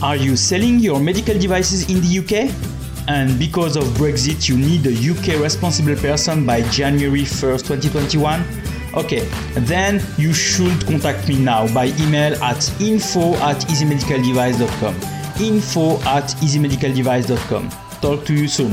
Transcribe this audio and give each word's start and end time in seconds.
Are 0.00 0.14
you 0.14 0.36
selling 0.36 0.78
your 0.78 1.00
medical 1.00 1.36
devices 1.36 1.90
in 1.90 2.00
the 2.00 2.18
UK? 2.20 2.54
And 3.08 3.36
because 3.36 3.74
of 3.74 3.82
Brexit, 3.98 4.48
you 4.48 4.56
need 4.56 4.86
a 4.86 4.92
UK 4.92 5.42
responsible 5.42 5.96
person 5.96 6.46
by 6.46 6.62
January 6.70 7.22
1st, 7.22 7.66
2021? 7.66 8.44
Okay, 8.94 9.26
then 9.66 10.00
you 10.16 10.32
should 10.32 10.86
contact 10.86 11.28
me 11.28 11.36
now 11.36 11.72
by 11.74 11.86
email 11.98 12.32
at 12.44 12.80
info 12.80 13.34
at 13.36 13.56
easymedicaldevice.com. 13.66 14.94
Info 15.44 15.96
at 16.02 16.30
easymedicaldevice.com. 16.42 17.70
Talk 18.00 18.24
to 18.26 18.34
you 18.34 18.46
soon. 18.46 18.72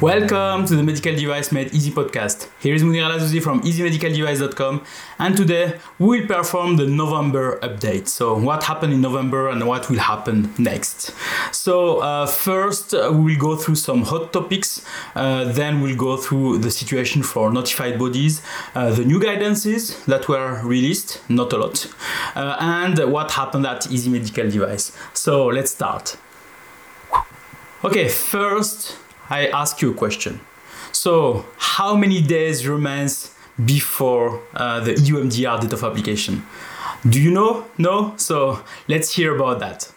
Welcome 0.00 0.66
to 0.66 0.74
the 0.74 0.82
Medical 0.82 1.14
Device 1.14 1.52
Made 1.52 1.72
Easy 1.72 1.92
podcast. 1.92 2.48
Here 2.58 2.74
is 2.74 2.82
Monir 2.82 3.04
El 3.04 3.12
Azzouzi 3.12 3.40
from 3.40 3.62
easymedicaldevice.com 3.62 4.84
and 5.20 5.36
today 5.36 5.78
we 6.00 6.20
will 6.20 6.26
perform 6.26 6.76
the 6.76 6.86
November 6.86 7.60
update. 7.60 8.08
So 8.08 8.36
what 8.36 8.64
happened 8.64 8.92
in 8.92 9.00
November 9.00 9.48
and 9.48 9.64
what 9.68 9.88
will 9.88 10.00
happen 10.00 10.52
next. 10.58 11.14
So 11.52 11.98
uh, 11.98 12.26
first 12.26 12.92
uh, 12.92 13.10
we 13.12 13.34
will 13.34 13.40
go 13.40 13.56
through 13.56 13.76
some 13.76 14.02
hot 14.02 14.32
topics, 14.32 14.84
uh, 15.14 15.44
then 15.44 15.80
we'll 15.80 15.96
go 15.96 16.16
through 16.16 16.58
the 16.58 16.72
situation 16.72 17.22
for 17.22 17.52
notified 17.52 17.96
bodies, 17.96 18.42
uh, 18.74 18.90
the 18.90 19.04
new 19.04 19.20
guidances 19.20 20.04
that 20.06 20.28
were 20.28 20.60
released, 20.64 21.22
not 21.30 21.52
a 21.52 21.56
lot, 21.56 21.86
uh, 22.34 22.56
and 22.58 22.98
what 23.12 23.30
happened 23.30 23.64
at 23.64 23.88
Easy 23.92 24.10
Medical 24.10 24.50
Device. 24.50 24.90
So 25.12 25.46
let's 25.46 25.70
start. 25.70 26.16
Okay, 27.84 28.08
first 28.08 28.96
I 29.30 29.48
ask 29.48 29.80
you 29.82 29.90
a 29.90 29.94
question. 29.94 30.40
So, 30.92 31.44
how 31.58 31.96
many 31.96 32.22
days 32.22 32.66
remains 32.66 33.34
before 33.64 34.40
uh, 34.54 34.80
the 34.80 34.92
EU 35.00 35.16
MDR 35.16 35.60
date 35.60 35.72
of 35.72 35.82
application? 35.82 36.44
Do 37.08 37.20
you 37.20 37.30
know? 37.30 37.64
No? 37.78 38.14
So, 38.16 38.62
let's 38.88 39.14
hear 39.14 39.34
about 39.34 39.60
that. 39.60 39.90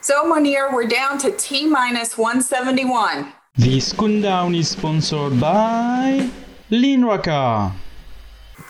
So, 0.00 0.24
Monir, 0.28 0.72
we're 0.72 0.86
down 0.86 1.18
to 1.18 1.32
T 1.32 1.66
minus 1.66 2.16
171. 2.16 3.32
This 3.56 3.92
countdown 3.92 4.54
is 4.54 4.68
sponsored 4.68 5.40
by 5.40 6.30
leanRAQA. 6.70 7.72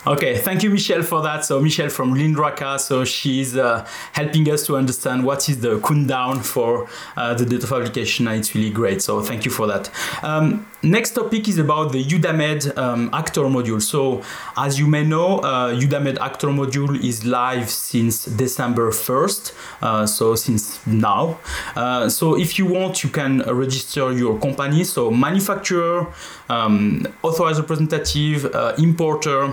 Okay, 0.09 0.39
thank 0.39 0.62
you, 0.62 0.71
Michelle, 0.71 1.03
for 1.03 1.21
that. 1.23 1.45
So, 1.45 1.61
Michelle 1.61 1.89
from 1.89 2.15
leanRAQA, 2.15 2.79
so 2.79 3.05
she's 3.05 3.57
uh, 3.57 3.85
helping 4.12 4.49
us 4.49 4.65
to 4.67 4.77
understand 4.77 5.25
what 5.25 5.49
is 5.49 5.61
the 5.61 5.81
countdown 5.81 6.45
for 6.45 6.89
uh, 7.17 7.35
the 7.35 7.45
date 7.45 7.65
of 7.65 7.73
application, 7.73 8.29
it's 8.29 8.55
really 8.55 8.71
great. 8.71 9.03
So, 9.03 9.21
thank 9.21 9.45
you 9.45 9.51
for 9.51 9.67
that. 9.67 9.91
Um, 10.23 10.65
next 10.84 11.11
topic 11.11 11.49
is 11.49 11.59
about 11.59 11.91
the 11.91 12.05
EUDAMED 12.05 12.79
um, 12.79 13.11
actor 13.12 13.41
module. 13.41 13.83
So, 13.83 14.23
as 14.57 14.79
you 14.79 14.87
may 14.87 15.03
know, 15.03 15.41
uh, 15.41 15.75
EUDAMED 15.75 16.19
actor 16.19 16.49
module 16.49 17.03
is 17.03 17.25
live 17.25 17.69
since 17.69 18.27
December 18.27 18.93
1st, 18.93 19.55
uh, 19.83 20.07
so 20.07 20.37
since 20.37 20.87
now. 20.87 21.41
Uh, 21.75 22.09
so, 22.09 22.39
if 22.39 22.61
you 22.61 22.67
want, 22.67 23.03
you 23.03 23.11
can 23.11 23.41
register 23.41 24.12
your 24.12 24.39
company. 24.39 24.84
So, 24.84 25.11
manufacturer, 25.11 26.07
um, 26.49 27.09
authorized 27.25 27.59
representative, 27.59 28.45
uh, 28.55 28.75
importer 28.78 29.53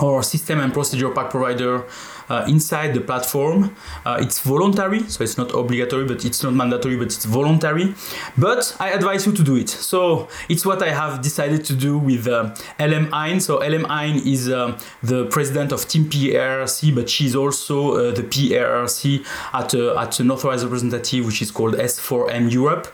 or 0.00 0.22
system 0.22 0.60
and 0.60 0.72
procedure 0.72 1.10
pack 1.10 1.30
provider 1.30 1.84
uh, 2.28 2.44
inside 2.48 2.94
the 2.94 3.00
platform. 3.00 3.74
Uh, 4.04 4.18
it's 4.20 4.40
voluntary, 4.40 5.00
so 5.08 5.24
it's 5.24 5.38
not 5.38 5.54
obligatory, 5.54 6.04
but 6.04 6.24
it's 6.24 6.42
not 6.42 6.54
mandatory, 6.54 6.96
but 6.96 7.06
it's 7.06 7.24
voluntary. 7.24 7.94
But 8.36 8.76
I 8.80 8.90
advise 8.90 9.26
you 9.26 9.32
to 9.32 9.42
do 9.42 9.56
it. 9.56 9.68
So 9.68 10.28
it's 10.48 10.64
what 10.66 10.82
I 10.82 10.90
have 10.90 11.22
decided 11.22 11.64
to 11.66 11.74
do 11.74 11.98
with 11.98 12.26
uh, 12.26 12.54
LM 12.78 13.10
Hein. 13.12 13.40
So 13.40 13.58
LM 13.58 13.84
Hein 13.84 14.22
is 14.26 14.48
uh, 14.48 14.78
the 15.02 15.26
president 15.26 15.72
of 15.72 15.86
Team 15.88 16.04
PRC, 16.04 16.94
but 16.94 17.08
she's 17.08 17.34
also 17.34 17.94
uh, 17.94 18.14
the 18.14 18.22
PRC 18.22 19.24
at, 19.52 19.74
uh, 19.74 19.98
at 19.98 20.20
an 20.20 20.30
authorized 20.30 20.64
representative, 20.64 21.26
which 21.26 21.42
is 21.42 21.50
called 21.50 21.74
S4M 21.74 22.50
Europe. 22.52 22.88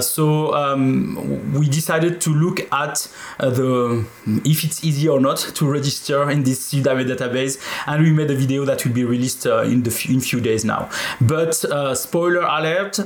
so 0.00 0.54
um, 0.54 1.52
we 1.52 1.68
decided 1.68 2.20
to 2.20 2.30
look 2.30 2.60
at 2.72 3.08
the 3.38 4.04
if 4.44 4.64
it's 4.64 4.84
easy 4.84 5.08
or 5.08 5.20
not 5.20 5.38
to 5.38 5.70
register 5.70 6.30
in 6.30 6.42
this 6.42 6.72
database, 6.72 7.58
and 7.86 8.02
we 8.02 8.12
made 8.12 8.30
a 8.30 8.34
video 8.34 8.64
that 8.64 8.73
that 8.74 8.84
will 8.84 8.92
be 8.92 9.04
released 9.04 9.46
uh, 9.46 9.62
in 9.62 9.82
the 9.82 10.06
in 10.08 10.20
few 10.20 10.40
days 10.40 10.64
now. 10.64 10.90
But 11.20 11.64
uh, 11.64 11.94
spoiler 11.94 12.42
alert. 12.42 12.98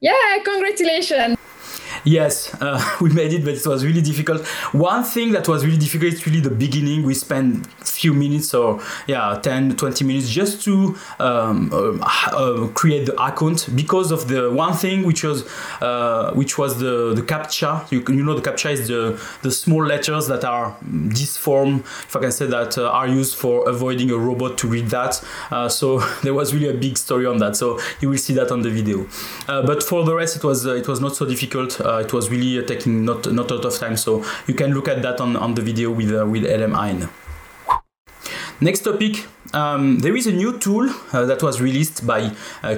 Yeah, 0.00 0.38
congratulations. 0.44 1.36
Yes, 2.04 2.54
uh, 2.60 2.80
we 3.00 3.10
made 3.10 3.32
it, 3.32 3.44
but 3.44 3.54
it 3.54 3.66
was 3.66 3.84
really 3.84 4.02
difficult. 4.02 4.46
One 4.72 5.04
thing 5.04 5.32
that 5.32 5.48
was 5.48 5.64
really 5.64 5.78
difficult 5.78 6.14
is 6.14 6.26
really 6.26 6.40
the 6.40 6.50
beginning. 6.50 7.02
We 7.04 7.14
spent 7.14 7.66
few 7.84 8.14
minutes 8.14 8.54
or 8.54 8.80
yeah, 9.06 9.38
10, 9.42 9.76
20 9.76 10.04
minutes 10.04 10.28
just 10.30 10.64
to 10.64 10.96
um, 11.18 11.70
uh, 11.72 11.98
uh, 12.32 12.68
create 12.68 13.06
the 13.06 13.22
account 13.22 13.68
because 13.74 14.10
of 14.10 14.28
the 14.28 14.50
one 14.50 14.72
thing 14.72 15.04
which 15.04 15.22
was 15.22 15.46
uh, 15.80 16.32
which 16.34 16.56
was 16.56 16.78
the 16.78 17.14
the 17.14 17.22
captcha. 17.22 17.90
You, 17.92 18.02
you 18.14 18.24
know 18.24 18.34
the 18.34 18.42
captcha 18.48 18.70
is 18.72 18.88
the 18.88 19.20
the 19.42 19.50
small 19.50 19.84
letters 19.84 20.28
that 20.28 20.44
are 20.44 20.76
this 20.82 21.36
form, 21.36 21.80
if 21.80 22.16
I 22.16 22.20
can 22.20 22.32
say 22.32 22.46
that, 22.46 22.78
uh, 22.78 22.88
are 22.88 23.08
used 23.08 23.36
for 23.36 23.68
avoiding 23.68 24.10
a 24.10 24.16
robot 24.16 24.56
to 24.58 24.68
read 24.68 24.86
that. 24.86 25.22
So 25.70 25.98
there 26.22 26.34
was 26.34 26.54
really 26.54 26.68
a 26.68 26.74
big 26.74 26.96
story 26.96 27.26
on 27.26 27.38
that. 27.38 27.56
So 27.56 27.78
you 28.00 28.08
will 28.08 28.18
see 28.18 28.34
that 28.34 28.50
on 28.50 28.62
the 28.62 28.70
video. 28.70 29.06
but 29.46 29.82
for 29.82 30.04
the 30.04 30.14
rest, 30.14 30.36
it 30.36 30.44
was 30.44 30.64
it 30.64 30.88
was 30.88 31.00
not 31.00 31.16
so 31.16 31.26
difficult 31.26 31.80
it 31.98 32.12
was 32.12 32.30
really 32.30 32.64
taking 32.64 33.04
not 33.04 33.30
not 33.32 33.50
a 33.50 33.54
lot 33.54 33.64
of 33.64 33.78
time. 33.78 33.96
So 33.96 34.24
you 34.46 34.54
can 34.54 34.72
look 34.72 34.88
at 34.88 35.02
that 35.02 35.20
on, 35.20 35.36
on 35.36 35.54
the 35.54 35.62
video 35.62 35.90
with 35.90 36.12
uh, 36.12 36.26
with 36.26 36.44
LM 36.44 36.72
Hein. 36.72 37.08
Next 38.60 38.80
topic 38.80 39.26
um, 39.52 39.98
there 39.98 40.16
is 40.16 40.26
a 40.26 40.32
new 40.32 40.58
tool 40.58 40.88
uh, 41.12 41.24
that 41.24 41.42
was 41.42 41.60
released 41.60 42.06
by 42.06 42.32
uh. 42.62 42.76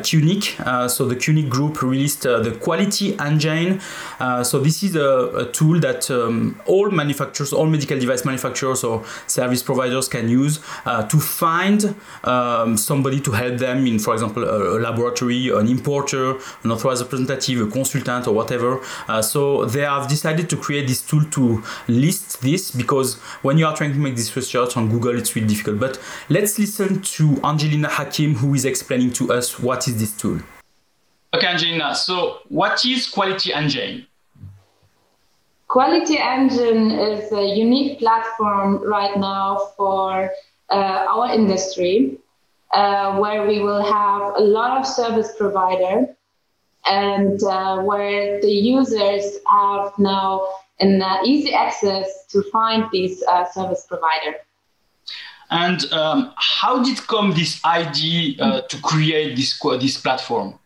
Uh, 0.60 0.88
so 0.88 1.06
the 1.06 1.16
Qunique 1.16 1.48
group 1.48 1.82
released 1.82 2.26
uh, 2.26 2.40
the 2.40 2.52
Quality 2.52 3.18
Engine. 3.18 3.80
Uh, 4.18 4.42
so 4.42 4.58
this 4.58 4.82
is 4.82 4.96
a, 4.96 5.30
a 5.36 5.52
tool 5.52 5.80
that 5.80 6.10
um, 6.10 6.60
all 6.66 6.90
manufacturers, 6.90 7.52
all 7.52 7.66
medical 7.66 7.98
device 7.98 8.24
manufacturers 8.24 8.84
or 8.84 9.04
service 9.26 9.62
providers 9.62 10.08
can 10.08 10.28
use 10.28 10.60
uh, 10.86 11.06
to 11.08 11.18
find 11.18 11.94
um, 12.24 12.76
somebody 12.76 13.20
to 13.20 13.32
help 13.32 13.58
them 13.58 13.86
in, 13.86 13.98
for 13.98 14.14
example, 14.14 14.44
a, 14.44 14.78
a, 14.78 14.80
laboratory, 14.80 15.50
an 15.50 15.68
importer, 15.68 16.36
an 16.62 16.70
authorized 16.70 17.02
representative, 17.02 17.68
a 17.68 17.70
consultant, 17.70 18.26
or 18.26 18.34
whatever. 18.34 18.80
so 19.22 19.64
they 19.66 19.80
have 19.80 20.08
decided 20.08 20.48
to 20.48 20.56
create 20.56 20.86
this 20.88 21.02
tool 21.02 21.24
to 21.24 21.62
list 21.88 22.40
this 22.42 22.70
because 22.70 23.16
when 23.42 23.58
you 23.58 23.66
are 23.66 23.76
trying 23.76 23.92
to 23.92 23.98
make 23.98 24.16
this 24.16 24.34
research 24.36 24.76
on 24.76 24.88
Google, 24.88 25.16
it's 25.18 25.34
really 25.34 25.48
difficult. 25.48 25.78
But 25.78 26.00
let's 26.28 26.58
listen 26.62 27.02
to 27.02 27.40
Angelina 27.42 27.88
Hakim, 27.88 28.36
who 28.36 28.54
is 28.54 28.64
explaining 28.64 29.12
to 29.14 29.32
us 29.32 29.58
what 29.58 29.88
is 29.88 29.98
this 29.98 30.16
tool. 30.16 30.38
Okay, 31.34 31.48
Angelina, 31.48 31.92
so 31.92 32.38
what 32.50 32.84
is 32.84 33.08
Quality 33.08 33.52
Engine? 33.52 34.06
Quality 35.66 36.18
Engine 36.18 36.92
is 36.92 37.32
a 37.32 37.44
unique 37.44 37.98
platform 37.98 38.80
right 38.96 39.18
now 39.18 39.72
for 39.76 40.30
uh, 40.70 41.14
our 41.14 41.34
industry, 41.34 42.16
uh, 42.72 43.18
where 43.18 43.44
we 43.44 43.58
will 43.58 43.82
have 43.82 44.22
a 44.36 44.44
lot 44.58 44.78
of 44.78 44.86
service 44.86 45.32
provider 45.36 46.06
and 46.86 47.42
uh, 47.42 47.82
where 47.82 48.40
the 48.40 48.52
users 48.52 49.24
have 49.50 49.98
now 49.98 50.46
an 50.78 51.02
uh, 51.02 51.22
easy 51.24 51.52
access 51.52 52.24
to 52.26 52.40
find 52.52 52.84
these 52.92 53.20
uh, 53.24 53.50
service 53.50 53.84
provider. 53.88 54.36
And 55.52 55.84
um, 55.92 56.32
how 56.36 56.82
did 56.82 57.06
come 57.06 57.34
this 57.34 57.62
idea 57.64 58.42
uh, 58.42 58.60
to 58.62 58.80
create 58.80 59.36
this 59.36 59.60
this 59.80 60.00
platform? 60.00 60.58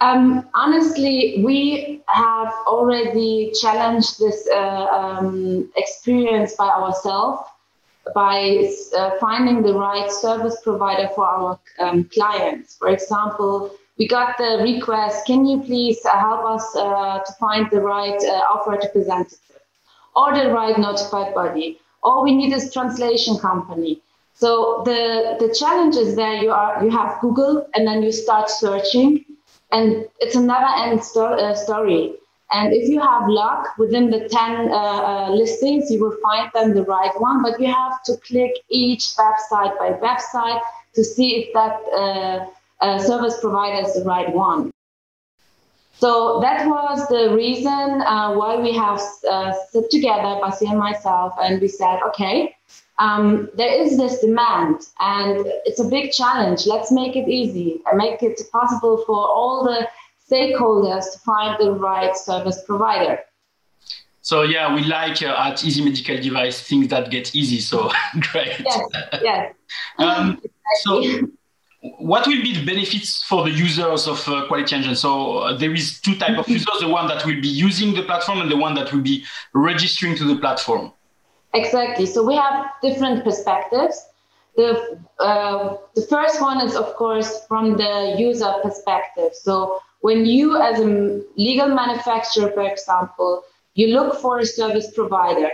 Um, 0.00 0.48
honestly, 0.54 1.40
we 1.44 2.02
have 2.08 2.52
already 2.66 3.52
challenged 3.62 4.18
this 4.18 4.48
uh, 4.52 4.86
um, 5.00 5.70
experience 5.76 6.56
by 6.56 6.66
ourselves 6.66 7.40
by 8.12 8.68
uh, 8.98 9.10
finding 9.18 9.62
the 9.62 9.72
right 9.72 10.10
service 10.10 10.56
provider 10.62 11.08
for 11.14 11.24
our 11.24 11.58
um, 11.78 12.04
clients. 12.12 12.76
For 12.76 12.88
example, 12.88 13.70
we 13.98 14.08
got 14.08 14.36
the 14.36 14.58
request, 14.62 15.26
can 15.26 15.46
you 15.46 15.62
please 15.62 16.04
uh, 16.04 16.18
help 16.18 16.44
us 16.44 16.76
uh, 16.76 17.20
to 17.20 17.32
find 17.38 17.70
the 17.70 17.80
right 17.80 18.20
uh, 18.24 18.52
offer 18.52 18.72
representative 18.72 19.38
or 20.14 20.34
the 20.34 20.50
right 20.50 20.76
notified 20.76 21.32
body? 21.34 21.80
All 22.04 22.22
we 22.22 22.34
need 22.34 22.52
is 22.52 22.72
translation 22.72 23.38
company. 23.38 24.00
So 24.34 24.82
the 24.84 25.36
the 25.40 25.54
challenge 25.54 25.96
is 25.96 26.16
there 26.16 26.36
you 26.42 26.50
are 26.50 26.84
you 26.84 26.90
have 26.90 27.20
Google 27.20 27.66
and 27.74 27.86
then 27.86 28.02
you 28.02 28.12
start 28.12 28.50
searching 28.50 29.24
and 29.72 30.06
it's 30.20 30.36
a 30.36 30.40
never-end 30.40 31.02
sto- 31.02 31.38
uh, 31.46 31.54
story. 31.54 32.14
And 32.52 32.72
if 32.72 32.88
you 32.88 33.00
have 33.00 33.28
luck 33.28 33.76
within 33.78 34.10
the 34.10 34.28
10 34.28 34.70
uh, 34.70 34.74
uh, 34.74 35.30
listings, 35.30 35.90
you 35.90 36.00
will 36.00 36.16
find 36.22 36.50
them 36.54 36.74
the 36.74 36.84
right 36.84 37.10
one. 37.20 37.42
But 37.42 37.60
you 37.60 37.66
have 37.66 38.02
to 38.04 38.16
click 38.18 38.52
each 38.68 39.16
website 39.16 39.76
by 39.78 39.92
website 40.08 40.60
to 40.94 41.02
see 41.02 41.28
if 41.40 41.52
that 41.54 41.80
uh, 42.02 42.46
uh, 42.84 42.98
service 42.98 43.40
provider 43.40 43.86
is 43.88 43.94
the 43.94 44.04
right 44.04 44.32
one. 44.32 44.73
So 45.96 46.40
that 46.40 46.66
was 46.66 47.06
the 47.08 47.34
reason 47.34 48.02
uh, 48.02 48.34
why 48.34 48.56
we 48.56 48.72
have 48.72 49.00
uh, 49.30 49.52
sit 49.70 49.90
together, 49.90 50.40
Basi 50.42 50.68
and 50.68 50.78
myself, 50.78 51.34
and 51.40 51.60
we 51.60 51.68
said, 51.68 52.00
okay, 52.08 52.56
um, 52.98 53.48
there 53.54 53.72
is 53.72 53.96
this 53.96 54.20
demand, 54.20 54.82
and 55.00 55.46
it's 55.64 55.80
a 55.80 55.84
big 55.84 56.12
challenge. 56.12 56.66
Let's 56.66 56.92
make 56.92 57.16
it 57.16 57.28
easy 57.28 57.80
and 57.86 57.98
make 57.98 58.22
it 58.22 58.40
possible 58.52 59.04
for 59.06 59.16
all 59.16 59.64
the 59.64 59.88
stakeholders 60.30 61.12
to 61.12 61.18
find 61.20 61.56
the 61.58 61.72
right 61.72 62.16
service 62.16 62.62
provider. 62.64 63.20
So 64.24 64.42
yeah, 64.42 64.74
we 64.74 64.84
like 64.84 65.22
uh, 65.22 65.36
at 65.38 65.62
Easy 65.64 65.84
Medical 65.84 66.18
Device 66.18 66.66
things 66.66 66.88
that 66.88 67.10
get 67.10 67.34
easy. 67.34 67.60
So 67.60 67.90
great. 68.32 68.58
Yes. 68.58 68.88
Yes. 69.22 69.54
um, 69.98 70.40
exactly. 70.74 71.20
So 71.20 71.28
what 71.98 72.26
will 72.26 72.42
be 72.42 72.54
the 72.54 72.64
benefits 72.64 73.22
for 73.24 73.44
the 73.44 73.50
users 73.50 74.08
of 74.08 74.26
uh, 74.26 74.46
Quality 74.46 74.74
Engine? 74.74 74.96
So 74.96 75.38
uh, 75.38 75.56
there 75.56 75.74
is 75.74 76.00
two 76.00 76.14
type 76.16 76.38
of 76.38 76.48
users: 76.48 76.80
the 76.80 76.88
one 76.88 77.08
that 77.08 77.26
will 77.26 77.40
be 77.40 77.48
using 77.48 77.94
the 77.94 78.02
platform 78.02 78.40
and 78.40 78.50
the 78.50 78.56
one 78.56 78.74
that 78.74 78.92
will 78.92 79.02
be 79.02 79.24
registering 79.52 80.16
to 80.16 80.24
the 80.24 80.36
platform. 80.36 80.92
Exactly. 81.52 82.06
So 82.06 82.24
we 82.24 82.36
have 82.36 82.70
different 82.82 83.22
perspectives. 83.22 84.06
The 84.56 84.98
uh, 85.20 85.76
the 85.94 86.02
first 86.02 86.40
one 86.40 86.60
is, 86.62 86.74
of 86.74 86.94
course, 86.96 87.44
from 87.46 87.76
the 87.76 88.14
user 88.18 88.52
perspective. 88.62 89.32
So 89.34 89.80
when 90.00 90.24
you, 90.24 90.56
as 90.56 90.80
a 90.80 91.22
legal 91.36 91.68
manufacturer, 91.68 92.50
for 92.52 92.62
example, 92.62 93.42
you 93.74 93.88
look 93.88 94.20
for 94.20 94.38
a 94.38 94.46
service 94.46 94.90
provider. 94.94 95.50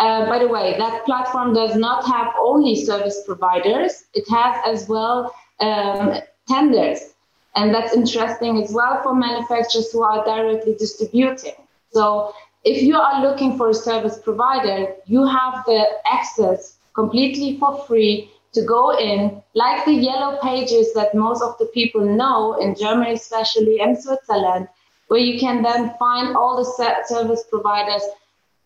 Uh, 0.00 0.26
by 0.26 0.38
the 0.38 0.46
way, 0.46 0.76
that 0.78 1.04
platform 1.04 1.52
does 1.52 1.74
not 1.74 2.06
have 2.06 2.32
only 2.40 2.76
service 2.76 3.20
providers. 3.26 4.04
It 4.14 4.24
has 4.30 4.56
as 4.64 4.88
well 4.88 5.34
um, 5.60 6.14
tenders. 6.48 7.14
And 7.56 7.74
that's 7.74 7.94
interesting 7.94 8.62
as 8.62 8.72
well 8.72 9.02
for 9.02 9.14
manufacturers 9.14 9.90
who 9.92 10.02
are 10.02 10.24
directly 10.24 10.74
distributing. 10.78 11.54
So 11.90 12.34
if 12.64 12.82
you 12.82 12.96
are 12.96 13.22
looking 13.22 13.56
for 13.56 13.70
a 13.70 13.74
service 13.74 14.18
provider, 14.18 14.94
you 15.06 15.26
have 15.26 15.64
the 15.66 15.84
access 16.10 16.76
completely 16.94 17.58
for 17.58 17.84
free 17.86 18.30
to 18.52 18.62
go 18.64 18.96
in, 18.98 19.42
like 19.54 19.84
the 19.84 19.92
yellow 19.92 20.38
pages 20.42 20.92
that 20.94 21.14
most 21.14 21.42
of 21.42 21.56
the 21.58 21.66
people 21.66 22.04
know 22.04 22.58
in 22.60 22.74
Germany, 22.74 23.12
especially 23.12 23.80
and 23.80 23.96
Switzerland, 23.98 24.68
where 25.08 25.20
you 25.20 25.38
can 25.38 25.62
then 25.62 25.94
find 25.98 26.36
all 26.36 26.56
the 26.56 27.04
service 27.06 27.44
providers 27.50 28.02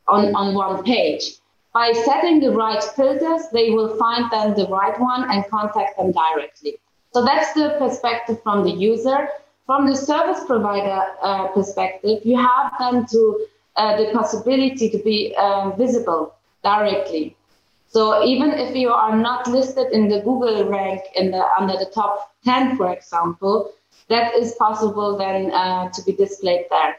on, 0.08 0.34
on 0.34 0.54
one 0.54 0.82
page. 0.82 1.36
By 1.72 1.92
setting 2.04 2.40
the 2.40 2.50
right 2.50 2.82
filters, 2.82 3.48
they 3.52 3.70
will 3.70 3.96
find 3.96 4.30
then 4.30 4.54
the 4.54 4.66
right 4.66 4.98
one 5.00 5.30
and 5.30 5.48
contact 5.48 5.96
them 5.96 6.12
directly. 6.12 6.78
So 7.12 7.24
that's 7.24 7.52
the 7.52 7.76
perspective 7.78 8.42
from 8.42 8.64
the 8.64 8.70
user. 8.70 9.28
From 9.66 9.86
the 9.86 9.96
service 9.96 10.44
provider 10.44 11.02
uh, 11.22 11.48
perspective, 11.48 12.20
you 12.24 12.36
have 12.36 12.72
then 12.78 13.06
to 13.06 13.46
uh, 13.76 13.96
the 13.96 14.10
possibility 14.12 14.90
to 14.90 14.98
be 14.98 15.34
um, 15.36 15.76
visible 15.76 16.34
directly. 16.62 17.36
So 17.88 18.24
even 18.24 18.50
if 18.52 18.74
you 18.74 18.90
are 18.90 19.16
not 19.16 19.46
listed 19.46 19.92
in 19.92 20.08
the 20.08 20.20
Google 20.20 20.64
rank 20.64 21.02
in 21.14 21.30
the 21.30 21.44
under 21.58 21.74
the 21.74 21.90
top 21.94 22.32
10, 22.44 22.76
for 22.76 22.90
example, 22.92 23.72
that 24.08 24.34
is 24.34 24.54
possible 24.54 25.16
then 25.16 25.52
uh, 25.52 25.90
to 25.90 26.02
be 26.02 26.12
displayed 26.12 26.66
there. 26.70 26.96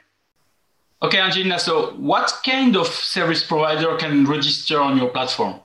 Okay, 1.01 1.19
Angelina. 1.19 1.59
So, 1.59 1.93
what 1.97 2.31
kind 2.45 2.77
of 2.77 2.87
service 2.87 3.43
provider 3.43 3.97
can 3.97 4.25
register 4.25 4.79
on 4.79 4.97
your 4.97 5.09
platform? 5.09 5.59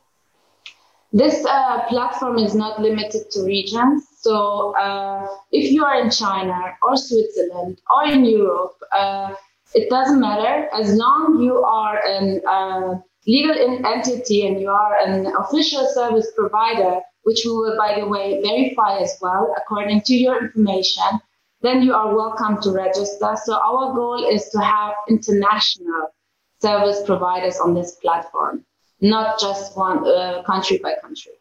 This 1.13 1.45
uh, 1.47 1.87
platform 1.89 2.39
is 2.39 2.55
not 2.55 2.81
limited 2.81 3.31
to 3.31 3.43
regions. 3.43 4.07
So, 4.21 4.77
uh, 4.77 5.27
if 5.53 5.73
you 5.73 5.85
are 5.85 6.01
in 6.01 6.11
China 6.11 6.59
or 6.83 6.97
Switzerland 6.97 7.81
or 7.95 8.13
in 8.13 8.25
Europe, 8.25 8.77
uh, 8.93 9.35
it 9.75 9.89
doesn't 9.89 10.21
matter 10.21 10.69
as 10.73 10.95
long 10.95 11.41
you 11.43 11.59
are 11.63 11.99
a 12.07 12.41
uh, 12.43 12.99
legal 13.27 13.57
entity 13.87 14.47
and 14.47 14.61
you 14.61 14.71
are 14.71 14.99
an 14.99 15.33
official 15.39 15.87
service 15.95 16.31
provider, 16.37 17.01
which 17.23 17.41
we 17.45 17.53
will, 17.53 17.77
by 17.79 17.99
the 17.99 18.07
way, 18.07 18.43
verify 18.43 18.99
as 18.99 19.17
well 19.23 19.55
according 19.57 20.03
to 20.03 20.15
your 20.15 20.45
information 20.45 21.21
then 21.61 21.83
you 21.83 21.93
are 21.93 22.15
welcome 22.15 22.61
to 22.63 22.71
register. 22.71 23.37
So 23.45 23.55
our 23.55 23.95
goal 23.95 24.29
is 24.31 24.49
to 24.51 24.59
have 24.61 24.95
international 25.09 26.15
service 26.63 27.03
providers 27.05 27.59
on 27.59 27.75
this 27.75 27.97
platform, 27.97 28.65
not 29.01 29.39
just 29.41 29.77
one 29.77 30.07
uh, 30.07 30.43
country 30.45 30.79
by 30.79 30.95
country. 31.01 31.33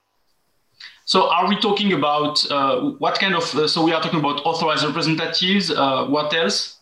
So 1.06 1.30
are 1.30 1.48
we 1.48 1.56
talking 1.56 1.94
about 1.94 2.50
uh, 2.51 2.81
what 3.00 3.18
kind 3.18 3.33
of, 3.33 3.56
uh, 3.56 3.68
so 3.68 3.83
we 3.83 3.94
are 3.94 4.01
talking 4.01 4.19
about 4.19 4.45
authorized 4.45 4.83
representatives, 4.83 5.71
uh, 5.71 6.06
what 6.06 6.33
else? 6.33 6.80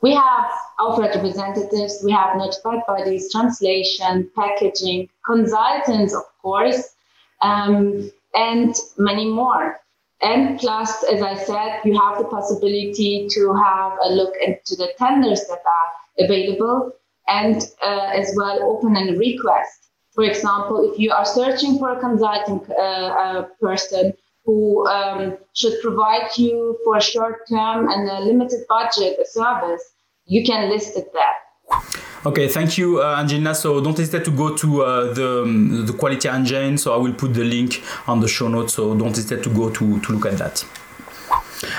We 0.00 0.14
have 0.14 0.50
authorized 0.80 1.16
representatives, 1.16 2.02
we 2.04 2.12
have 2.12 2.36
notified 2.36 2.86
bodies, 2.86 3.32
translation, 3.32 4.30
packaging, 4.36 5.08
consultants, 5.26 6.14
of 6.14 6.22
course, 6.40 6.94
um, 7.40 8.10
and 8.34 8.74
many 8.96 9.28
more. 9.28 9.80
And 10.22 10.58
plus, 10.60 11.02
as 11.04 11.20
I 11.20 11.34
said, 11.34 11.80
you 11.84 11.98
have 12.00 12.18
the 12.18 12.24
possibility 12.24 13.26
to 13.30 13.54
have 13.54 13.92
a 14.04 14.10
look 14.10 14.34
into 14.40 14.76
the 14.76 14.92
tenders 14.96 15.40
that 15.48 15.62
are 15.66 16.24
available 16.24 16.92
and 17.28 17.62
uh, 17.82 18.10
as 18.12 18.34
well 18.36 18.62
open 18.62 18.96
a 18.96 19.16
request. 19.16 19.90
For 20.14 20.24
example, 20.24 20.90
if 20.92 20.98
you 20.98 21.10
are 21.10 21.24
searching 21.24 21.78
for 21.78 21.92
a 21.92 22.00
consulting 22.00 22.60
uh, 22.70 22.82
uh, 22.82 23.42
person 23.60 24.12
who 24.44 24.86
um, 24.88 25.38
should 25.54 25.80
provide 25.80 26.28
you 26.36 26.78
for 26.84 26.96
a 26.96 27.00
short 27.00 27.48
term 27.48 27.88
and 27.88 28.08
a 28.08 28.20
limited 28.20 28.60
budget 28.68 29.18
a 29.18 29.26
service, 29.26 29.82
you 30.26 30.44
can 30.44 30.68
list 30.68 30.96
it 30.96 31.12
there. 31.12 31.80
Okay, 32.24 32.46
thank 32.46 32.78
you, 32.78 33.02
uh, 33.02 33.16
Angelina. 33.18 33.54
So 33.54 33.80
don't 33.80 33.96
hesitate 33.96 34.24
to 34.26 34.30
go 34.30 34.54
to 34.54 34.82
uh, 34.82 35.12
the, 35.14 35.42
um, 35.42 35.86
the 35.86 35.92
quality 35.92 36.28
engine. 36.28 36.78
So 36.78 36.94
I 36.94 36.96
will 36.96 37.14
put 37.14 37.34
the 37.34 37.42
link 37.42 37.82
on 38.06 38.20
the 38.20 38.28
show 38.28 38.48
notes. 38.48 38.74
So 38.74 38.94
don't 38.96 39.08
hesitate 39.08 39.42
to 39.44 39.50
go 39.50 39.70
to, 39.70 40.00
to 40.00 40.12
look 40.12 40.26
at 40.26 40.38
that. 40.38 40.64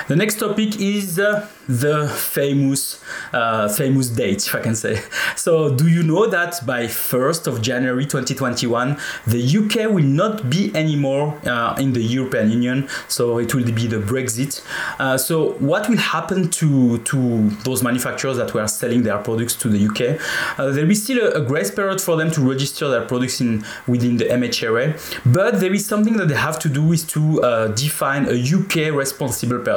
The 0.08 0.16
next 0.16 0.38
topic 0.38 0.80
is 0.80 1.18
uh, 1.18 1.48
the 1.68 2.08
famous 2.08 3.02
uh, 3.32 3.68
famous 3.68 4.08
date, 4.08 4.46
if 4.46 4.54
I 4.54 4.60
can 4.60 4.74
say. 4.74 5.02
So, 5.36 5.74
do 5.74 5.88
you 5.88 6.02
know 6.02 6.26
that 6.26 6.64
by 6.66 6.84
1st 6.84 7.46
of 7.46 7.62
January 7.62 8.04
2021, 8.04 8.96
the 9.26 9.58
UK 9.58 9.90
will 9.90 10.04
not 10.04 10.48
be 10.48 10.74
anymore 10.74 11.38
uh, 11.46 11.76
in 11.78 11.92
the 11.92 12.00
European 12.00 12.50
Union? 12.50 12.88
So, 13.08 13.38
it 13.38 13.54
will 13.54 13.64
be 13.64 13.86
the 13.86 13.98
Brexit. 13.98 14.62
Uh, 14.98 15.18
so, 15.18 15.52
what 15.54 15.88
will 15.88 15.98
happen 15.98 16.48
to 16.50 16.98
to 16.98 17.50
those 17.64 17.82
manufacturers 17.82 18.36
that 18.36 18.54
were 18.54 18.66
selling 18.68 19.02
their 19.02 19.18
products 19.18 19.54
to 19.56 19.68
the 19.68 19.86
UK? 19.86 20.20
Uh, 20.58 20.70
there 20.70 20.90
is 20.90 21.02
still 21.02 21.26
a, 21.26 21.42
a, 21.42 21.44
grace 21.44 21.70
period 21.70 22.00
for 22.00 22.16
them 22.16 22.30
to 22.30 22.40
register 22.40 22.88
their 22.88 23.04
products 23.04 23.40
in 23.40 23.64
within 23.86 24.16
the 24.16 24.24
MHRA, 24.24 24.96
but 25.26 25.60
there 25.60 25.72
is 25.74 25.84
something 25.84 26.16
that 26.16 26.28
they 26.28 26.34
have 26.34 26.58
to 26.60 26.68
do 26.68 26.92
is 26.92 27.04
to 27.04 27.42
uh, 27.42 27.68
define 27.68 28.26
a 28.28 28.34
UK 28.34 28.94
responsible 28.94 29.58
person. 29.58 29.73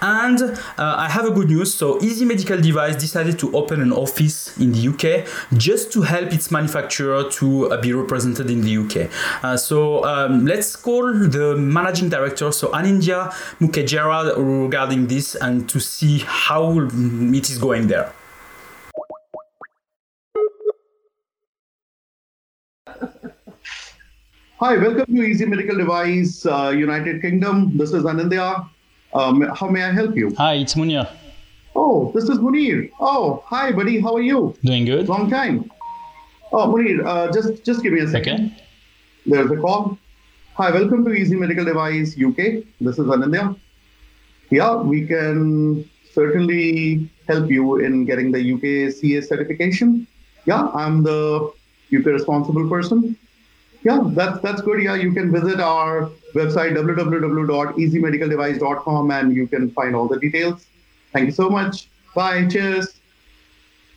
And 0.00 0.58
I 0.78 1.08
have 1.08 1.24
a 1.26 1.30
good 1.30 1.48
news. 1.48 1.74
So 1.74 2.00
Easy 2.02 2.24
Medical 2.24 2.60
Device 2.60 2.96
decided 2.96 3.38
to 3.40 3.54
open 3.56 3.80
an 3.80 3.92
office 3.92 4.56
in 4.58 4.72
the 4.72 4.88
UK 4.88 5.26
just 5.58 5.92
to 5.92 6.02
help 6.02 6.32
its 6.32 6.50
manufacturer 6.50 7.30
to 7.30 7.70
uh, 7.70 7.80
be 7.80 7.92
represented 7.92 8.50
in 8.50 8.60
the 8.62 8.76
UK. 8.78 9.10
Uh, 9.44 9.56
so 9.56 10.04
um, 10.04 10.46
let's 10.46 10.76
call 10.76 11.12
the 11.12 11.56
managing 11.56 12.08
director, 12.08 12.52
so 12.52 12.70
Anindya 12.72 13.30
Mukherjee, 13.60 14.34
regarding 14.36 15.06
this 15.06 15.34
and 15.34 15.68
to 15.68 15.80
see 15.80 16.18
how 16.26 16.78
it 16.80 17.50
is 17.50 17.58
going 17.58 17.86
there. 17.86 18.12
Hi, 24.62 24.76
welcome 24.76 25.06
to 25.06 25.22
Easy 25.24 25.44
Medical 25.44 25.76
Device, 25.76 26.46
uh, 26.46 26.68
United 26.68 27.20
Kingdom. 27.20 27.76
This 27.76 27.92
is 27.92 28.04
Anindya. 28.04 28.68
Um, 29.14 29.42
how 29.54 29.68
may 29.68 29.82
I 29.82 29.92
help 29.92 30.16
you? 30.16 30.34
Hi, 30.36 30.54
it's 30.54 30.74
Monir. 30.74 31.06
Oh, 31.76 32.10
this 32.14 32.24
is 32.24 32.38
Monir. 32.38 32.88
Oh, 32.98 33.42
hi, 33.46 33.70
buddy. 33.72 34.00
How 34.00 34.14
are 34.14 34.22
you? 34.22 34.56
Doing 34.64 34.86
good. 34.86 35.08
Long 35.08 35.28
time. 35.28 35.70
Oh, 36.52 36.66
Monir, 36.70 37.06
uh, 37.06 37.30
just 37.30 37.62
just 37.64 37.82
give 37.82 37.92
me 37.92 38.00
a 38.00 38.08
second. 38.08 38.52
Okay. 38.52 38.64
There's 39.26 39.50
a 39.50 39.56
call. 39.56 39.98
Hi, 40.54 40.70
welcome 40.70 41.04
to 41.04 41.12
Easy 41.12 41.36
Medical 41.36 41.64
Device 41.64 42.16
UK. 42.18 42.64
This 42.80 42.98
is 42.98 43.06
Anindya. 43.06 43.56
Yeah, 44.50 44.76
we 44.76 45.06
can 45.06 45.88
certainly 46.12 47.08
help 47.28 47.50
you 47.50 47.76
in 47.80 48.04
getting 48.06 48.32
the 48.32 48.40
UK 48.54 48.92
CA 48.92 49.20
certification. 49.20 50.06
Yeah, 50.46 50.68
I'm 50.74 51.02
the 51.02 51.52
UK 51.94 52.06
responsible 52.06 52.68
person. 52.68 53.16
Yeah, 53.84 54.00
that's 54.06 54.40
that's 54.40 54.62
good. 54.62 54.82
Yeah, 54.82 54.94
you 54.94 55.12
can 55.12 55.30
visit 55.32 55.60
our 55.60 56.10
website 56.34 56.74
www.easymedicaldevice.com 56.76 59.10
and 59.10 59.34
you 59.34 59.46
can 59.46 59.70
find 59.72 59.94
all 59.96 60.08
the 60.08 60.18
details. 60.18 60.64
Thank 61.12 61.26
you 61.26 61.32
so 61.32 61.50
much. 61.50 61.88
Bye. 62.14 62.46
Cheers. 62.46 62.98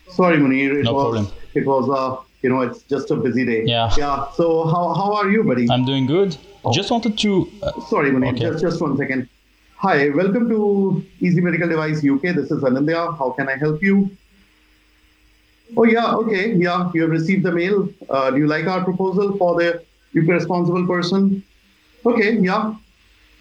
Sorry, 0.08 0.38
Monir. 0.38 0.80
It 0.80 0.84
No 0.84 0.92
was, 0.94 1.04
problem. 1.04 1.28
It 1.54 1.66
was, 1.66 1.88
uh, 1.90 2.16
you 2.42 2.50
know, 2.50 2.60
it's 2.62 2.82
just 2.82 3.10
a 3.10 3.16
busy 3.16 3.44
day. 3.44 3.64
Yeah. 3.64 3.92
Yeah. 3.96 4.30
So 4.32 4.66
how, 4.66 4.92
how 4.94 5.14
are 5.14 5.30
you, 5.30 5.42
buddy? 5.44 5.68
I'm 5.70 5.84
doing 5.84 6.06
good. 6.06 6.36
Just 6.72 6.90
wanted 6.90 7.16
to. 7.18 7.48
Uh, 7.62 7.80
Sorry, 7.82 8.10
Monir. 8.10 8.30
Okay. 8.30 8.40
Just, 8.40 8.60
just 8.60 8.80
one 8.80 8.96
second. 8.96 9.28
Hi. 9.76 10.08
Welcome 10.10 10.48
to 10.48 11.04
Easy 11.20 11.40
Medical 11.40 11.68
Device 11.68 12.04
UK. 12.04 12.34
This 12.34 12.50
is 12.50 12.62
Anindya. 12.62 13.16
How 13.18 13.30
can 13.30 13.48
I 13.48 13.56
help 13.56 13.80
you? 13.82 14.10
Oh, 15.74 15.84
yeah. 15.84 16.14
Okay. 16.14 16.54
Yeah. 16.54 16.90
You 16.94 17.02
have 17.02 17.10
received 17.10 17.44
the 17.44 17.52
mail. 17.52 17.88
Uh, 18.08 18.30
do 18.30 18.38
you 18.38 18.46
like 18.46 18.66
our 18.66 18.84
proposal 18.84 19.36
for 19.36 19.54
the 19.56 19.82
UK 20.14 20.28
responsible 20.28 20.86
person? 20.86 21.42
Okay. 22.04 22.38
Yeah. 22.38 22.74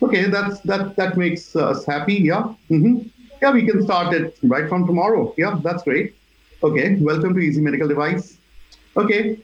Okay. 0.01 0.25
That's 0.25 0.59
that. 0.61 0.95
That 0.95 1.17
makes 1.17 1.55
us 1.55 1.85
happy. 1.85 2.15
Yeah. 2.15 2.43
hmm 2.67 2.99
Yeah. 3.41 3.51
We 3.51 3.65
can 3.65 3.83
start 3.83 4.13
it 4.13 4.37
right 4.43 4.67
from 4.67 4.85
tomorrow. 4.87 5.33
Yeah. 5.37 5.59
That's 5.63 5.83
great. 5.83 6.15
Okay. 6.63 6.95
Welcome 6.95 7.33
to 7.35 7.39
Easy 7.39 7.61
Medical 7.61 7.87
Device. 7.87 8.37
Okay. 8.97 9.37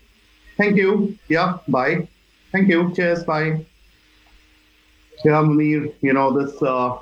Thank 0.57 0.77
you. 0.77 1.17
Yeah. 1.27 1.57
Bye. 1.67 2.07
Thank 2.51 2.69
you. 2.69 2.93
Cheers. 2.95 3.23
Bye. 3.23 3.65
Yeah, 5.23 5.41
Monir. 5.41 5.89
You 6.01 6.13
know 6.13 6.31
this. 6.37 6.61
Uh, 6.61 6.97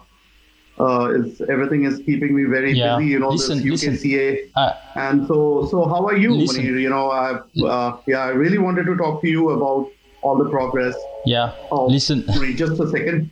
uh, 0.79 1.11
is 1.15 1.41
everything 1.49 1.83
is 1.85 1.97
keeping 2.05 2.35
me 2.35 2.43
very 2.45 2.71
Yeah. 2.73 2.97
busy. 2.97 3.09
You 3.11 3.19
know 3.19 3.29
Listen, 3.29 3.57
this. 3.67 3.83
UKCA. 3.83 4.49
uh, 4.55 4.73
And 4.95 5.27
so, 5.27 5.67
so 5.71 5.85
how 5.87 6.05
are 6.07 6.17
you, 6.17 6.33
Listen. 6.35 6.63
Monir? 6.63 6.79
You 6.79 6.89
know, 6.89 7.09
I 7.11 7.39
uh, 7.65 7.97
yeah, 8.07 8.19
I 8.23 8.29
really 8.29 8.57
wanted 8.57 8.85
to 8.85 8.95
talk 8.95 9.21
to 9.21 9.27
you 9.27 9.49
about 9.49 9.89
all 10.21 10.37
the 10.43 10.49
progress. 10.49 10.95
yeah. 11.25 11.51
Oh, 11.71 11.85
Listen. 11.87 12.25
sorry, 12.31 12.53
just 12.53 12.79
a 12.79 12.87
second. 12.87 13.29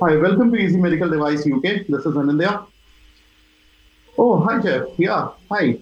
Hi, 0.00 0.16
welcome 0.16 0.52
to 0.52 0.58
Easy 0.58 0.76
Medical 0.76 1.08
Device 1.08 1.46
UK. 1.46 1.62
This 1.88 2.04
is 2.04 2.14
Anindya. 2.22 2.66
Oh, 4.18 4.38
hi, 4.40 4.60
Jeff. 4.60 4.88
Yeah, 4.98 5.28
hi. 5.50 5.78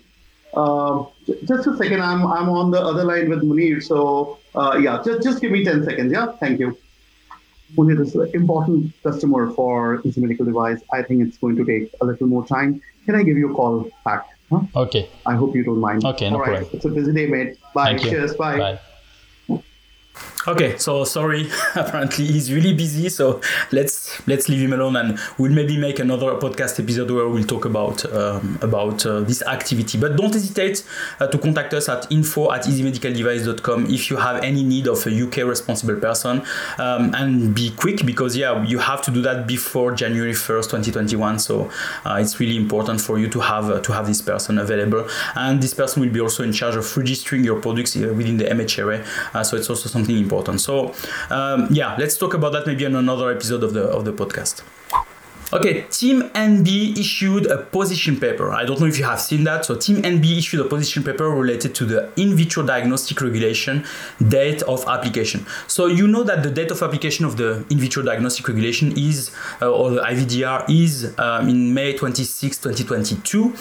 Uh, 0.55 1.05
j- 1.27 1.39
just 1.49 1.67
a 1.67 1.77
second. 1.77 2.01
I'm 2.01 2.25
I'm 2.27 2.49
on 2.49 2.71
the 2.71 2.81
other 2.81 3.03
line 3.05 3.29
with 3.29 3.43
Monir. 3.43 3.81
So 3.81 4.39
uh, 4.55 4.79
yeah, 4.81 5.03
just 5.05 5.23
just 5.25 5.41
give 5.41 5.51
me 5.51 5.65
ten 5.65 5.83
seconds. 5.85 6.13
Yeah, 6.13 6.27
thank 6.39 6.61
you. 6.61 6.77
Monir 7.77 8.03
is 8.03 8.15
an 8.15 8.31
important 8.35 8.93
customer 9.03 9.53
for 9.55 10.01
this 10.05 10.17
Medical 10.17 10.47
Device. 10.47 10.83
I 10.93 11.03
think 11.03 11.27
it's 11.27 11.39
going 11.39 11.57
to 11.57 11.65
take 11.65 11.91
a 12.01 12.07
little 12.07 12.27
more 12.27 12.47
time. 12.47 12.81
Can 13.07 13.15
I 13.15 13.23
give 13.23 13.37
you 13.37 13.51
a 13.51 13.55
call 13.55 13.91
back? 14.05 14.27
Huh? 14.53 14.61
Okay. 14.77 15.11
I 15.27 15.35
hope 15.35 15.57
you 15.57 15.65
don't 15.65 15.81
mind. 15.81 16.05
Okay, 16.05 16.29
no 16.29 16.37
All 16.37 16.43
right. 16.43 16.51
problem. 16.51 16.71
It's 16.75 16.85
a 16.85 16.91
busy 16.91 17.13
day, 17.13 17.27
mate. 17.27 17.57
Bye. 17.73 17.99
Cheers. 17.99 18.37
Bye. 18.37 18.59
Bye. 18.59 18.81
Okay, 20.47 20.77
so 20.77 21.05
sorry. 21.05 21.51
Apparently, 21.75 22.27
he's 22.27 22.53
really 22.53 22.75
busy. 22.75 23.09
So 23.09 23.41
let's 23.73 24.27
let's 24.29 24.47
leave 24.49 24.61
him 24.61 24.75
alone, 24.75 24.97
and 24.97 25.19
we'll 25.39 25.53
maybe 25.53 25.79
make 25.79 25.99
another 25.99 26.35
podcast 26.35 26.79
episode 26.79 27.11
where 27.11 27.27
we'll 27.29 27.45
talk 27.45 27.65
about 27.65 28.05
um, 28.13 28.59
about 28.61 29.07
uh, 29.07 29.21
this 29.21 29.43
activity. 29.43 29.97
But 29.99 30.17
don't 30.17 30.35
hesitate 30.35 30.85
uh, 31.19 31.29
to 31.29 31.39
contact 31.39 31.73
us 31.73 31.89
at 31.89 32.13
info 32.13 32.53
at 32.53 32.65
easymedicaldevice.com 32.65 33.87
if 33.87 34.11
you 34.11 34.17
have 34.19 34.43
any 34.45 34.63
need 34.63 34.87
of 34.87 35.07
a 35.07 35.11
UK 35.11 35.49
responsible 35.49 35.97
person, 35.97 36.43
um, 36.79 37.15
and 37.15 37.55
be 37.55 37.71
quick 37.71 38.05
because 38.05 38.37
yeah, 38.37 38.63
you 38.65 38.79
have 38.79 39.01
to 39.03 39.11
do 39.11 39.23
that 39.23 39.47
before 39.47 39.93
January 39.93 40.35
first, 40.35 40.69
2021. 40.71 41.39
So 41.39 41.71
uh, 42.05 42.19
it's 42.21 42.39
really 42.39 42.59
important 42.59 43.01
for 43.01 43.19
you 43.19 43.29
to 43.31 43.41
have 43.41 43.71
uh, 43.71 43.81
to 43.81 43.93
have 43.93 44.07
this 44.07 44.21
person 44.21 44.59
available, 44.59 45.09
and 45.37 45.63
this 45.63 45.73
person 45.73 46.03
will 46.03 46.11
be 46.13 46.21
also 46.21 46.43
in 46.45 46.53
charge 46.53 46.77
of 46.77 46.97
registering 46.99 47.45
your 47.45 47.59
products 47.63 47.97
uh, 47.97 48.13
within 48.15 48.37
the 48.37 48.45
MHRA. 48.45 49.03
Uh, 49.35 49.43
so 49.43 49.57
it's 49.57 49.71
also 49.71 49.89
something 49.89 50.04
important. 50.11 50.61
So 50.61 50.93
um, 51.31 51.69
yeah, 51.71 51.97
let's 51.99 52.17
talk 52.17 52.35
about 52.35 52.53
that 52.53 52.67
maybe 52.67 52.87
on 52.87 52.95
another 52.95 53.31
episode 53.31 53.63
of 53.63 53.73
the 53.73 53.83
of 53.83 54.05
the 54.05 54.13
podcast. 54.13 54.63
Okay, 55.55 55.83
Team 55.83 56.23
NB 56.31 56.99
issued 56.99 57.47
a 57.47 57.59
position 57.59 58.19
paper. 58.19 58.51
I 58.51 58.65
don't 58.65 58.81
know 58.81 58.87
if 58.87 58.99
you 58.99 59.05
have 59.05 59.21
seen 59.21 59.45
that. 59.45 59.65
So, 59.65 59.77
Team 59.77 60.03
NB 60.03 60.39
issued 60.39 60.61
a 60.61 60.65
position 60.65 61.05
paper 61.05 61.31
related 61.31 61.77
to 61.77 61.85
the 61.85 62.11
in 62.17 62.35
vitro 62.35 62.65
diagnostic 62.65 63.21
regulation 63.21 63.85
date 64.29 64.63
of 64.63 64.85
application. 64.89 65.47
So, 65.69 65.87
you 65.87 66.09
know 66.09 66.25
that 66.25 66.43
the 66.43 66.51
date 66.51 66.73
of 66.73 66.83
application 66.83 67.25
of 67.25 67.37
the 67.37 67.65
in 67.71 67.79
vitro 67.79 68.03
diagnostic 68.03 68.49
regulation 68.49 68.99
is, 68.99 69.31
uh, 69.63 69.71
or 69.71 69.91
the 69.91 70.01
IVDR 70.01 70.69
is 70.69 71.15
um, 71.19 71.49
in 71.49 71.73
May 71.73 71.97
26, 71.97 72.59
2022. 72.59 73.55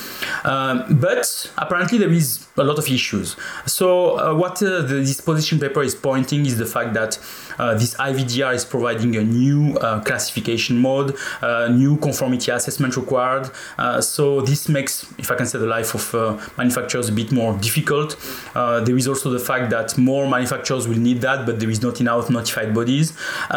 Um, 0.45 0.99
but 0.99 1.51
apparently, 1.59 1.99
there 1.99 2.11
is 2.11 2.47
a 2.57 2.63
lot 2.63 2.79
of 2.79 2.87
issues. 2.87 3.35
So, 3.67 4.17
uh, 4.17 4.33
what 4.33 4.63
uh, 4.63 4.81
the, 4.81 4.95
this 4.95 5.21
position 5.21 5.59
paper 5.59 5.83
is 5.83 5.93
pointing 5.93 6.47
is 6.47 6.57
the 6.57 6.65
fact 6.65 6.95
that 6.95 7.19
uh, 7.59 7.75
this 7.75 7.93
IVDR 7.95 8.53
is 8.55 8.65
providing 8.65 9.15
a 9.15 9.23
new 9.23 9.77
uh, 9.77 10.01
classification 10.01 10.77
mode, 10.77 11.15
uh, 11.41 11.67
new 11.83 11.97
conformity 11.97 12.49
assessment 12.51 12.95
required. 12.95 13.45
Uh, 13.77 14.01
so 14.01 14.41
this 14.41 14.69
makes, 14.69 14.93
if 15.17 15.27
I 15.31 15.35
can 15.35 15.45
say, 15.45 15.59
the 15.59 15.71
life 15.77 15.91
of 15.99 16.15
uh, 16.15 16.19
manufacturers 16.57 17.09
a 17.09 17.11
bit 17.21 17.31
more 17.31 17.51
difficult. 17.67 18.09
Uh, 18.55 18.79
there 18.85 18.97
is 18.97 19.07
also 19.07 19.29
the 19.37 19.43
fact 19.49 19.69
that 19.75 19.97
more 19.97 20.27
manufacturers 20.27 20.87
will 20.87 21.03
need 21.09 21.19
that, 21.21 21.45
but 21.45 21.59
there 21.59 21.69
is 21.69 21.81
not 21.81 21.99
enough 22.01 22.29
notified 22.29 22.73
bodies. 22.73 23.07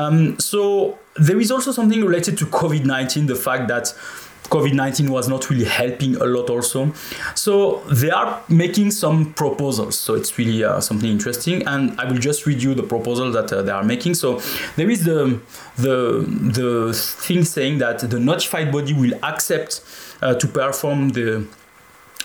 Um, 0.00 0.38
so 0.38 0.98
there 1.16 1.40
is 1.40 1.50
also 1.50 1.72
something 1.72 2.04
related 2.04 2.36
to 2.38 2.44
COVID-19, 2.46 3.26
the 3.26 3.36
fact 3.36 3.68
that 3.68 3.94
COVID 4.48 4.72
19 4.72 5.10
was 5.10 5.28
not 5.28 5.50
really 5.50 5.64
helping 5.64 6.16
a 6.16 6.24
lot, 6.24 6.50
also. 6.50 6.92
So, 7.34 7.82
they 7.90 8.10
are 8.10 8.42
making 8.48 8.90
some 8.90 9.32
proposals. 9.34 9.98
So, 9.98 10.14
it's 10.14 10.36
really 10.38 10.64
uh, 10.64 10.80
something 10.80 11.10
interesting. 11.10 11.66
And 11.66 11.98
I 12.00 12.04
will 12.10 12.18
just 12.18 12.46
read 12.46 12.62
you 12.62 12.74
the 12.74 12.82
proposal 12.82 13.30
that 13.32 13.52
uh, 13.52 13.62
they 13.62 13.72
are 13.72 13.84
making. 13.84 14.14
So, 14.14 14.40
there 14.76 14.90
is 14.90 15.04
the, 15.04 15.40
the, 15.76 16.24
the 16.26 16.92
thing 16.94 17.44
saying 17.44 17.78
that 17.78 17.98
the 18.00 18.20
notified 18.20 18.72
body 18.72 18.92
will 18.92 19.14
accept 19.22 19.82
uh, 20.22 20.34
to 20.34 20.46
perform 20.46 21.10
the 21.10 21.46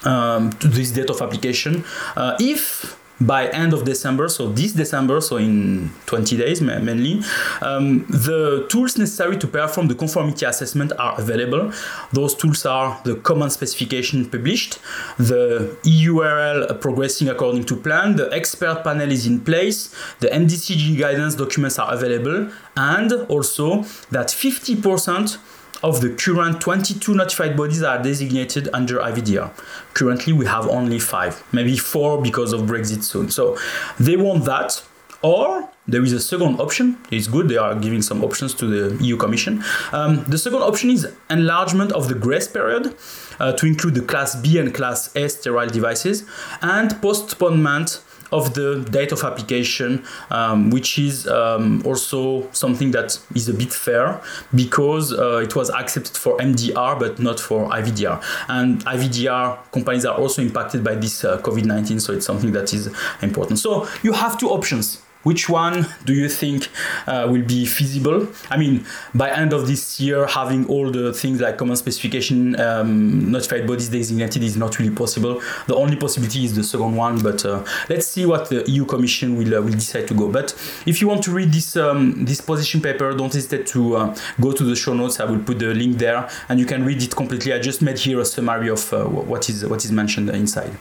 um, 0.04 0.52
to 0.54 0.68
this 0.68 0.92
date 0.92 1.10
of 1.10 1.22
application 1.22 1.84
uh, 2.16 2.36
if 2.40 2.98
by 3.22 3.48
end 3.50 3.74
of 3.74 3.86
December, 3.86 4.28
so 4.28 4.50
this 4.50 4.74
December, 4.74 5.22
so 5.22 5.38
in 5.38 5.92
20 6.08 6.38
days 6.38 6.62
mainly, 6.62 7.22
um, 7.62 8.06
the 8.10 8.66
tools 8.70 8.98
necessary 8.98 9.38
to 9.38 9.48
perform 9.48 9.88
the 9.88 9.96
conformity 9.96 10.46
assessment 10.46 10.92
are 10.98 11.20
available. 11.20 11.72
Those 12.12 12.36
tools 12.36 12.66
are 12.66 13.00
the 13.04 13.16
common 13.16 13.50
specification 13.50 14.30
published, 14.30 14.80
the 15.18 15.78
EURL 15.84 16.80
progressing 16.82 17.30
according 17.30 17.66
to 17.66 17.76
plan, 17.76 18.16
the 18.16 18.32
expert 18.34 18.84
panel 18.84 19.12
is 19.12 19.28
in 19.28 19.42
place, 19.42 19.94
the 20.20 20.28
MDCG 20.28 20.98
guidance 21.00 21.36
documents 21.36 21.78
are 21.80 21.94
available, 21.94 22.50
and 22.76 23.14
also 23.30 23.84
that 24.10 24.28
50% 24.28 25.38
of 25.84 26.02
the 26.02 26.10
current 26.10 26.62
22 26.62 27.14
notified 27.14 27.58
bodies 27.58 27.84
are 27.84 28.02
designated 28.02 28.70
under 28.74 28.98
IVDR. 29.00 29.52
Currently, 29.94 30.34
we 30.34 30.46
have 30.46 30.68
only 30.68 31.00
five, 31.00 31.44
maybe 31.52 31.78
four 31.78 32.22
because 32.22 32.54
of 32.54 32.62
Brexit 32.62 33.04
soon. 33.04 33.30
So 33.30 33.58
they 34.00 34.18
want 34.18 34.46
that. 34.46 34.84
Or 35.24 35.70
there 35.88 36.04
is 36.04 36.14
a 36.14 36.20
second 36.20 36.60
option. 36.60 36.98
It's 37.12 37.28
good, 37.28 37.48
they 37.48 37.58
are 37.58 37.76
giving 37.76 38.02
some 38.02 38.24
options 38.24 38.56
to 38.56 38.66
the 38.66 39.04
EU 39.04 39.18
Commission. 39.18 39.64
Um, 39.92 40.24
the 40.24 40.38
second 40.38 40.64
option 40.64 40.90
is 40.90 41.08
enlargement 41.30 41.92
of 41.92 42.08
the 42.08 42.16
grace 42.16 42.48
period 42.48 42.96
uh, 43.40 43.54
to 43.54 43.66
include 43.68 43.96
the 43.96 44.02
Class 44.02 44.36
B 44.36 44.58
and 44.58 44.74
Class 44.74 45.16
S 45.16 45.36
sterile 45.36 45.70
devices 45.70 46.24
and 46.62 47.00
postponement 47.02 48.02
of 48.32 48.54
the 48.54 48.86
date 48.92 49.12
of 49.12 49.24
application, 49.24 50.04
um, 50.30 50.70
which 50.70 50.98
is 50.98 51.28
um, 51.28 51.82
also 51.86 52.50
something 52.52 52.92
that 52.92 53.20
is 53.36 53.50
a 53.50 53.54
bit 53.54 53.74
fair 53.74 54.22
because 54.56 55.14
uh, 55.14 55.38
it 55.38 55.56
was 55.56 55.70
accepted 55.70 56.16
for 56.16 56.38
MDR 56.38 57.00
but 57.00 57.20
not 57.20 57.40
for 57.40 57.70
IVDR. 57.70 58.24
And 58.48 58.84
IVDR 58.86 59.72
companies 59.72 60.06
are 60.06 60.18
also 60.18 60.42
impacted 60.42 60.84
by 60.84 60.96
this 60.96 61.24
uh, 61.24 61.40
COVID 61.42 61.66
19, 61.66 62.00
so 62.00 62.14
it's 62.14 62.26
something 62.26 62.52
that 62.54 62.74
is 62.74 62.94
important. 63.22 63.60
So 63.60 63.88
you 64.04 64.14
have 64.14 64.38
two 64.38 64.50
options. 64.50 65.02
Which 65.24 65.48
one 65.50 65.86
do 66.06 66.14
you 66.14 66.28
think 66.30 66.68
uh, 67.06 67.28
will 67.30 67.44
be 67.44 67.66
feasible? 67.66 68.28
I 68.50 68.58
mean, 68.58 68.86
by 69.14 69.30
end 69.30 69.54
of 69.54 69.68
this 69.68 70.00
year, 70.00 70.26
having 70.26 70.66
all 70.68 70.90
the 70.90 71.14
things 71.14 71.40
like 71.40 71.58
common 71.58 71.76
specification, 71.76 72.60
um, 72.60 73.32
notified 73.32 73.68
bodies 73.68 73.90
designated 73.90 74.42
is 74.42 74.58
not 74.58 74.80
really 74.80 74.94
possible. 74.94 75.42
The 75.68 75.76
only 75.76 75.96
possibility 75.96 76.44
is 76.46 76.56
the 76.56 76.64
second 76.64 76.96
one, 76.96 77.22
but 77.22 77.46
uh, 77.46 77.64
let's 77.88 78.08
see 78.08 78.26
what 78.26 78.50
the 78.50 78.68
EU 78.70 78.86
Commission 78.86 79.38
will 79.38 79.56
uh, 79.56 79.62
will 79.62 79.74
decide 79.74 80.08
to 80.08 80.16
go. 80.16 80.28
But 80.28 80.56
if 80.88 81.02
you 81.02 81.08
want 81.08 81.22
to 81.24 81.32
read 81.32 81.52
this 81.54 81.76
um, 81.76 82.26
this 82.26 82.42
position 82.42 82.82
paper, 82.82 83.14
don't 83.14 83.34
hesitate 83.34 83.68
to 83.68 83.98
uh, 83.98 84.16
go 84.40 84.52
to 84.52 84.64
the 84.64 84.76
show 84.76 84.94
notes. 84.94 85.20
I 85.20 85.26
will 85.26 85.44
put 85.44 85.60
the 85.60 85.74
link 85.74 85.98
there, 85.98 86.28
and 86.50 86.60
you 86.60 86.66
can 86.66 86.84
read 86.84 87.04
it 87.04 87.16
completely. 87.16 87.54
I 87.54 87.60
just 87.60 87.82
made 87.84 88.00
here 88.00 88.20
a 88.20 88.26
summary 88.26 88.70
of 88.70 88.92
uh, 88.92 89.06
what 89.06 89.50
is 89.50 89.66
what 89.66 89.86
is 89.86 89.92
mentioned 89.92 90.30
inside. 90.32 90.72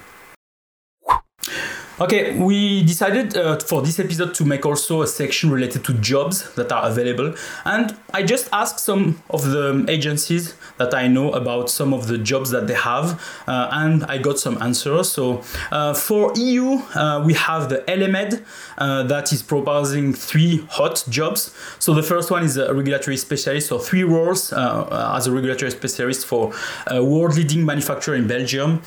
Okay, 2.02 2.34
we 2.38 2.82
decided 2.82 3.36
uh, 3.36 3.58
for 3.58 3.82
this 3.82 4.00
episode 4.00 4.34
to 4.36 4.46
make 4.46 4.64
also 4.64 5.02
a 5.02 5.06
section 5.06 5.50
related 5.50 5.84
to 5.84 5.92
jobs 5.92 6.50
that 6.54 6.72
are 6.72 6.88
available. 6.88 7.34
And 7.66 7.94
I 8.14 8.22
just 8.22 8.48
asked 8.54 8.80
some 8.80 9.22
of 9.28 9.44
the 9.44 9.84
agencies 9.86 10.54
that 10.78 10.94
I 10.94 11.08
know 11.08 11.30
about 11.32 11.68
some 11.68 11.92
of 11.92 12.06
the 12.06 12.16
jobs 12.16 12.48
that 12.52 12.66
they 12.68 12.74
have, 12.74 13.22
uh, 13.46 13.68
and 13.70 14.04
I 14.04 14.16
got 14.16 14.38
some 14.38 14.56
answers. 14.62 15.12
So 15.12 15.42
uh, 15.70 15.92
for 15.92 16.32
EU, 16.36 16.80
uh, 16.94 17.22
we 17.22 17.34
have 17.34 17.68
the 17.68 17.84
Elemed 17.86 18.46
uh, 18.78 19.02
that 19.02 19.30
is 19.30 19.42
proposing 19.42 20.14
three 20.14 20.64
hot 20.70 21.04
jobs. 21.10 21.54
So 21.78 21.92
the 21.92 22.02
first 22.02 22.30
one 22.30 22.44
is 22.44 22.56
a 22.56 22.72
regulatory 22.72 23.18
specialist, 23.18 23.68
so 23.68 23.78
three 23.78 24.04
roles 24.04 24.54
uh, 24.54 25.14
as 25.16 25.26
a 25.26 25.32
regulatory 25.32 25.70
specialist 25.70 26.24
for 26.24 26.54
a 26.86 27.04
world 27.04 27.36
leading 27.36 27.66
manufacturer 27.66 28.14
in 28.14 28.26
Belgium. 28.26 28.82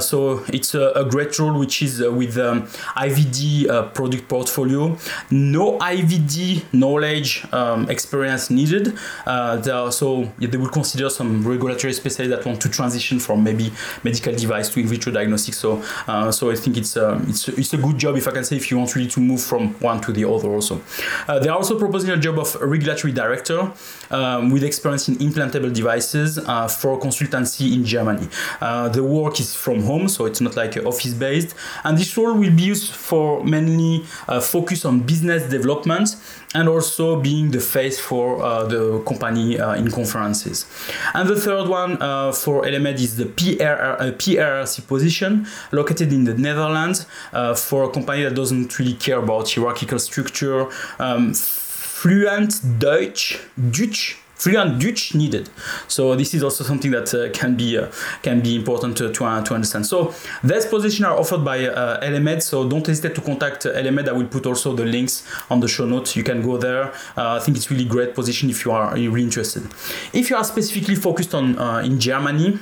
so 0.00 0.44
it's 0.48 0.74
a, 0.74 0.90
a, 0.96 1.04
great 1.08 1.38
role 1.38 1.56
which 1.56 1.82
is 1.82 2.00
with 2.00 2.36
um, 2.48 2.62
IVD 2.96 3.68
uh, 3.68 3.82
product 3.90 4.28
portfolio. 4.28 4.96
No 5.30 5.78
IVD 5.78 6.64
knowledge 6.72 7.46
um, 7.52 7.88
experience 7.90 8.50
needed. 8.50 8.96
Uh, 9.26 9.90
so 9.90 10.30
they 10.38 10.56
will 10.56 10.68
consider 10.68 11.10
some 11.10 11.46
regulatory 11.46 11.92
specialists 11.92 12.34
that 12.34 12.46
want 12.46 12.60
to 12.62 12.68
transition 12.68 13.18
from 13.18 13.44
maybe 13.44 13.70
medical 14.02 14.34
device 14.34 14.68
to 14.70 14.80
in 14.80 14.86
vitro 14.86 15.12
diagnostics. 15.12 15.58
So 15.58 15.82
uh, 16.06 16.30
so 16.32 16.50
I 16.50 16.54
think 16.54 16.76
it's 16.76 16.96
um, 16.96 17.26
it's 17.28 17.48
it's 17.48 17.72
a 17.74 17.78
good 17.78 17.98
job 17.98 18.16
if 18.16 18.26
I 18.28 18.32
can 18.32 18.44
say 18.44 18.56
if 18.56 18.70
you 18.70 18.78
want 18.78 18.94
really 18.94 19.08
to 19.10 19.20
move 19.20 19.42
from 19.42 19.74
one 19.80 20.00
to 20.02 20.12
the 20.12 20.24
other 20.24 20.48
also. 20.48 20.80
Uh, 21.26 21.38
they 21.38 21.48
are 21.48 21.56
also 21.56 21.78
proposing 21.78 22.10
a 22.10 22.16
job 22.16 22.38
of 22.38 22.54
regulatory 22.60 23.12
director 23.12 23.70
um, 24.10 24.50
with 24.50 24.64
experience 24.64 25.08
in 25.08 25.16
implantable 25.16 25.72
devices 25.72 26.38
uh, 26.38 26.68
for 26.68 26.98
consultancy 26.98 27.74
in 27.74 27.84
Germany. 27.84 28.28
Uh, 28.60 28.88
the 28.88 29.02
work 29.02 29.40
is 29.40 29.54
from 29.54 29.82
home, 29.82 30.08
so 30.08 30.26
it's 30.26 30.40
not 30.40 30.56
like 30.56 30.76
office 30.84 31.14
based, 31.14 31.54
and 31.84 31.98
this 31.98 32.16
role 32.16 32.34
will 32.38 32.50
be 32.54 32.62
used 32.62 32.94
for 32.94 33.44
mainly 33.44 34.04
uh, 34.28 34.40
focus 34.40 34.84
on 34.84 35.00
business 35.00 35.48
development 35.50 36.16
and 36.54 36.68
also 36.68 37.20
being 37.20 37.50
the 37.50 37.60
face 37.60 37.98
for 37.98 38.42
uh, 38.42 38.64
the 38.64 39.00
company 39.00 39.58
uh, 39.58 39.74
in 39.74 39.90
conferences. 39.90 40.66
And 41.14 41.28
the 41.28 41.38
third 41.38 41.68
one 41.68 42.00
uh, 42.00 42.32
for 42.32 42.64
Elemed 42.64 42.94
is 42.94 43.16
the 43.16 43.24
PRR, 43.24 44.00
uh, 44.00 44.12
PRRC 44.12 44.86
position 44.86 45.46
located 45.72 46.12
in 46.12 46.24
the 46.24 46.34
Netherlands 46.34 47.06
uh, 47.32 47.54
for 47.54 47.84
a 47.84 47.90
company 47.90 48.22
that 48.22 48.34
doesn't 48.34 48.78
really 48.78 48.94
care 48.94 49.18
about 49.18 49.50
hierarchical 49.50 49.98
structure, 49.98 50.68
um, 50.98 51.34
fluent 51.34 52.60
Deutsch, 52.78 53.38
Dutch 53.70 54.16
fluent 54.38 54.80
Dutch 54.80 55.14
needed. 55.14 55.50
So 55.88 56.14
this 56.14 56.32
is 56.34 56.42
also 56.42 56.64
something 56.64 56.90
that 56.92 57.12
uh, 57.12 57.30
can 57.32 57.56
be 57.56 57.76
uh, 57.76 57.90
can 58.22 58.40
be 58.40 58.56
important 58.56 58.96
to, 58.98 59.12
to, 59.12 59.24
uh, 59.24 59.42
to, 59.44 59.54
understand. 59.54 59.86
So 59.86 60.14
these 60.42 60.66
positions 60.66 61.04
are 61.04 61.18
offered 61.18 61.44
by 61.44 61.66
uh, 61.66 62.00
Elemed. 62.00 62.42
So 62.42 62.68
don't 62.68 62.86
hesitate 62.86 63.14
to 63.16 63.20
contact 63.20 63.66
uh, 63.66 63.70
Elemed. 63.70 64.08
I 64.08 64.12
will 64.12 64.28
put 64.28 64.46
also 64.46 64.74
the 64.74 64.84
links 64.84 65.24
on 65.50 65.60
the 65.60 65.68
show 65.68 65.86
notes. 65.86 66.16
You 66.16 66.22
can 66.22 66.42
go 66.42 66.56
there. 66.56 66.92
Uh, 67.16 67.36
I 67.36 67.40
think 67.40 67.56
it's 67.56 67.70
really 67.70 67.84
great 67.84 68.14
position 68.14 68.48
if 68.48 68.64
you 68.64 68.72
are 68.72 68.94
really 68.94 69.22
interested. 69.22 69.64
If 70.12 70.30
you 70.30 70.36
are 70.36 70.44
specifically 70.44 70.94
focused 70.94 71.34
on 71.34 71.58
uh, 71.58 71.78
in 71.84 71.98
Germany. 72.00 72.58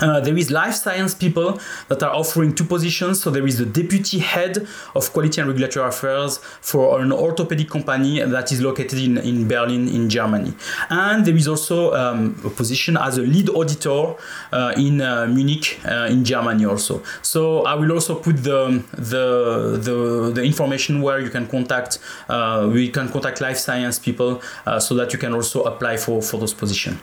Uh, 0.00 0.18
there 0.20 0.36
is 0.36 0.50
life 0.50 0.74
science 0.74 1.14
people 1.14 1.58
that 1.88 2.02
are 2.02 2.14
offering 2.14 2.54
two 2.54 2.64
positions. 2.64 3.22
So 3.22 3.30
there 3.30 3.46
is 3.46 3.58
the 3.58 3.66
deputy 3.66 4.18
head 4.18 4.66
of 4.94 5.12
quality 5.12 5.40
and 5.40 5.48
regulatory 5.48 5.88
affairs 5.88 6.38
for 6.38 7.00
an 7.00 7.12
orthopedic 7.12 7.70
company 7.70 8.20
that 8.20 8.50
is 8.50 8.60
located 8.60 8.98
in, 8.98 9.18
in 9.18 9.46
Berlin, 9.46 9.88
in 9.88 10.10
Germany. 10.10 10.52
And 10.90 11.24
there 11.24 11.36
is 11.36 11.46
also 11.46 11.94
um, 11.94 12.40
a 12.44 12.50
position 12.50 12.96
as 12.96 13.18
a 13.18 13.22
lead 13.22 13.48
auditor 13.50 14.16
uh, 14.52 14.74
in 14.76 15.00
uh, 15.00 15.26
Munich, 15.26 15.78
uh, 15.84 16.08
in 16.10 16.24
Germany 16.24 16.64
also. 16.64 17.02
So 17.22 17.64
I 17.64 17.74
will 17.74 17.92
also 17.92 18.16
put 18.16 18.42
the 18.42 18.82
the 18.92 19.78
the, 19.78 20.32
the 20.34 20.42
information 20.42 21.02
where 21.02 21.20
you 21.20 21.30
can 21.30 21.46
contact 21.46 21.98
uh, 22.28 22.68
we 22.72 22.88
can 22.88 23.08
contact 23.08 23.40
life 23.40 23.58
science 23.58 23.98
people 23.98 24.42
so 24.78 24.94
that 24.94 25.12
you 25.12 25.18
can 25.18 25.34
also 25.34 25.62
apply 25.64 25.96
for 25.96 26.20
for 26.20 26.38
those 26.38 26.54
positions. 26.54 26.98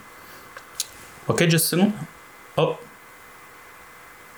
Okay, 1.29 1.47
just 1.47 1.65
a 1.65 1.77
second. 1.77 1.93
Oh. 2.61 2.79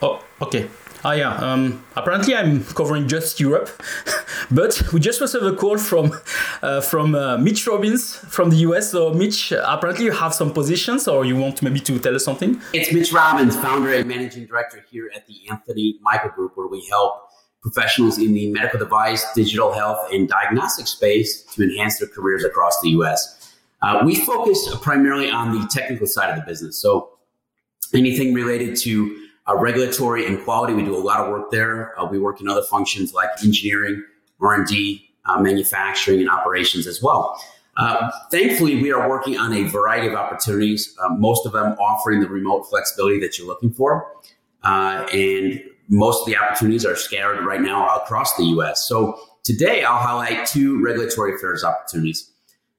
Oh, 0.02 0.24
okay. 0.42 0.70
Ah, 1.06 1.12
yeah. 1.12 1.36
Um, 1.36 1.84
apparently, 1.98 2.34
I'm 2.34 2.64
covering 2.64 3.10
just 3.10 3.40
Europe, 3.40 3.70
but 4.52 4.82
we 4.94 5.02
just 5.02 5.20
received 5.20 5.44
a 5.44 5.54
call 5.54 5.78
from 5.78 6.14
uh, 6.62 6.80
from 6.80 7.16
uh, 7.16 7.38
Mitch 7.38 7.68
Robbins 7.68 8.16
from 8.30 8.50
the 8.50 8.58
US. 8.68 8.92
So, 8.92 9.14
Mitch, 9.14 9.52
apparently, 9.52 10.06
you 10.06 10.12
have 10.12 10.34
some 10.34 10.54
positions, 10.54 11.08
or 11.08 11.26
you 11.26 11.36
want 11.36 11.62
maybe 11.62 11.82
to 11.82 12.00
tell 12.00 12.16
us 12.16 12.24
something? 12.24 12.62
It's 12.72 12.94
Mitch 12.94 13.12
Robbins, 13.12 13.58
founder 13.58 13.94
and 13.94 14.08
managing 14.08 14.46
director 14.46 14.86
here 14.90 15.12
at 15.14 15.28
the 15.28 15.36
Anthony 15.50 16.00
Michael 16.02 16.30
Group, 16.30 16.56
where 16.56 16.68
we 16.68 16.86
help 16.90 17.30
professionals 17.62 18.18
in 18.18 18.34
the 18.34 18.52
medical 18.52 18.80
device, 18.80 19.26
digital 19.34 19.74
health, 19.74 20.08
and 20.14 20.30
diagnostic 20.30 20.88
space 20.88 21.44
to 21.54 21.64
enhance 21.64 22.00
their 22.00 22.10
careers 22.10 22.46
across 22.46 22.80
the 22.82 22.90
US. 23.00 23.54
Uh, 23.82 24.02
we 24.06 24.16
focus 24.16 24.74
primarily 24.82 25.30
on 25.30 25.60
the 25.60 25.68
technical 25.68 26.08
side 26.08 26.30
of 26.30 26.38
the 26.38 26.46
business. 26.50 26.78
So 26.78 27.13
anything 27.94 28.34
related 28.34 28.76
to 28.78 29.24
uh, 29.48 29.56
regulatory 29.56 30.26
and 30.26 30.44
quality. 30.44 30.74
We 30.74 30.84
do 30.84 30.96
a 30.96 30.98
lot 30.98 31.20
of 31.20 31.30
work 31.30 31.52
there. 31.52 32.00
Uh, 32.00 32.06
we 32.06 32.20
work 32.20 32.42
in 32.42 32.48
other 32.48 32.64
functions 32.64 33.14
like 33.14 33.30
engineering, 33.44 34.04
R&D, 34.42 35.10
uh, 35.26 35.40
manufacturing, 35.40 36.20
and 36.20 36.30
operations 36.30 36.88
as 36.88 37.02
well. 37.02 37.42
Uh, 37.76 38.12
thankfully, 38.30 38.82
we 38.82 38.92
are 38.92 39.10
working 39.10 39.38
on 39.38 39.52
a 39.54 39.64
variety 39.64 40.08
of 40.08 40.14
opportunities, 40.14 40.96
uh, 41.04 41.10
most 41.10 41.46
of 41.46 41.54
them 41.54 41.74
offering 41.80 42.20
the 42.20 42.28
remote 42.28 42.64
flexibility 42.70 43.20
that 43.20 43.38
you're 43.38 43.48
looking 43.48 43.72
for. 43.72 44.12
Uh, 44.64 45.08
and 45.12 45.62
most 45.90 46.22
of 46.22 46.28
the 46.28 46.38
opportunities 46.38 46.86
are 46.86 46.96
scattered 46.96 47.44
right 47.46 47.62
now 47.62 47.96
across 47.96 48.36
the 48.38 48.44
U.S. 48.46 48.88
So 48.88 49.20
today, 49.44 49.84
I'll 49.84 49.98
highlight 49.98 50.46
two 50.46 50.82
regulatory 50.84 51.36
affairs 51.36 51.64
opportunities. 51.64 52.32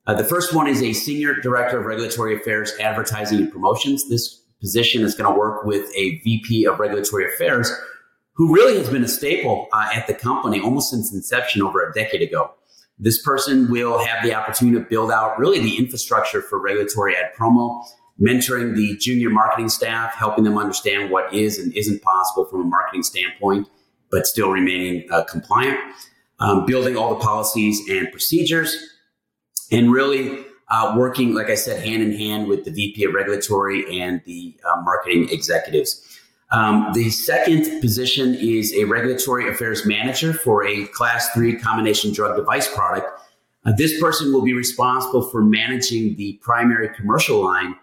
the 0.06 0.24
first 0.24 0.54
one 0.54 0.68
is 0.68 0.80
a 0.80 0.92
senior 0.92 1.34
director 1.34 1.80
of 1.80 1.86
regulatory 1.86 2.36
affairs, 2.36 2.72
advertising 2.80 3.38
and 3.38 3.50
promotions. 3.50 4.08
This 4.08 4.43
position 4.64 5.02
is 5.02 5.14
going 5.14 5.30
to 5.30 5.38
work 5.38 5.62
with 5.64 5.90
a 5.94 6.18
VP 6.20 6.64
of 6.64 6.80
regulatory 6.80 7.26
affairs 7.26 7.70
who 8.32 8.52
really 8.54 8.78
has 8.78 8.88
been 8.88 9.04
a 9.04 9.08
staple 9.08 9.68
uh, 9.74 9.90
at 9.92 10.06
the 10.06 10.14
company 10.14 10.58
almost 10.58 10.90
since 10.90 11.12
inception 11.12 11.60
over 11.60 11.86
a 11.86 11.92
decade 11.92 12.22
ago. 12.22 12.50
This 12.98 13.22
person 13.22 13.70
will 13.70 13.98
have 13.98 14.24
the 14.24 14.32
opportunity 14.34 14.78
to 14.78 14.84
build 14.84 15.10
out 15.10 15.38
really 15.38 15.60
the 15.60 15.76
infrastructure 15.76 16.40
for 16.40 16.58
regulatory 16.58 17.14
ad 17.14 17.32
promo, 17.38 17.84
mentoring 18.18 18.74
the 18.74 18.96
junior 18.96 19.28
marketing 19.28 19.68
staff, 19.68 20.14
helping 20.14 20.44
them 20.44 20.56
understand 20.56 21.10
what 21.10 21.32
is 21.34 21.58
and 21.58 21.70
isn't 21.74 22.00
possible 22.00 22.46
from 22.46 22.62
a 22.62 22.64
marketing 22.64 23.02
standpoint, 23.02 23.68
but 24.10 24.26
still 24.26 24.50
remaining 24.50 25.06
uh, 25.10 25.24
compliant, 25.24 25.78
um, 26.40 26.64
building 26.64 26.96
all 26.96 27.10
the 27.10 27.20
policies 27.20 27.86
and 27.90 28.10
procedures, 28.10 28.76
and 29.70 29.92
really 29.92 30.42
uh, 30.68 30.94
working, 30.96 31.34
like 31.34 31.48
I 31.48 31.54
said, 31.54 31.84
hand 31.84 32.02
in 32.02 32.12
hand 32.12 32.48
with 32.48 32.64
the 32.64 32.70
VP 32.70 33.04
of 33.04 33.14
Regulatory 33.14 34.00
and 34.00 34.22
the 34.24 34.54
uh, 34.68 34.80
marketing 34.82 35.28
executives. 35.30 36.00
Um, 36.50 36.90
the 36.94 37.10
second 37.10 37.80
position 37.80 38.34
is 38.34 38.72
a 38.74 38.84
regulatory 38.84 39.48
affairs 39.48 39.84
manager 39.84 40.32
for 40.32 40.64
a 40.64 40.86
class 40.88 41.30
three 41.30 41.56
combination 41.58 42.12
drug 42.12 42.36
device 42.36 42.72
product. 42.72 43.08
Uh, 43.64 43.72
this 43.76 44.00
person 44.00 44.32
will 44.32 44.42
be 44.42 44.52
responsible 44.52 45.22
for 45.22 45.42
managing 45.42 46.16
the 46.16 46.34
primary 46.42 46.88
commercial 46.94 47.42
line 47.42 47.74